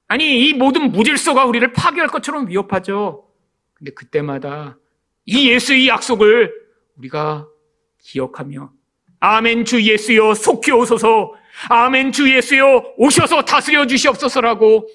아니 0.09 0.49
이 0.49 0.53
모든 0.53 0.93
무질서가 0.93 1.45
우리를 1.45 1.73
파괴할 1.73 2.09
것처럼 2.09 2.49
위협하죠. 2.49 3.29
근데 3.75 3.93
그때마다 3.93 4.79
이 5.25 5.51
예수의 5.51 5.89
약속을 5.89 6.53
우리가 6.97 7.47
기억하며 7.99 8.73
아멘 9.21 9.65
주 9.65 9.83
예수여 9.83 10.35
속히 10.35 10.71
오소서 10.73 11.35
아멘 11.69 12.13
주 12.13 12.33
예수여 12.33 12.95
오셔서 12.97 13.45
다스려 13.45 13.87
주시옵소서라고 13.87 14.89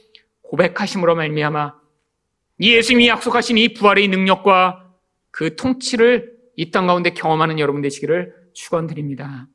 고백하심으로 0.43 1.15
말미암아 1.15 1.73
이 2.59 2.73
예수님이 2.73 3.07
약속하신 3.07 3.57
이 3.57 3.73
부활의 3.73 4.07
능력과 4.07 4.93
그 5.31 5.55
통치를 5.55 6.31
이 6.57 6.69
땅 6.71 6.85
가운데 6.85 7.09
경험하는 7.11 7.59
여러분 7.59 7.81
되시기를 7.81 8.35
축원드립니다. 8.53 9.47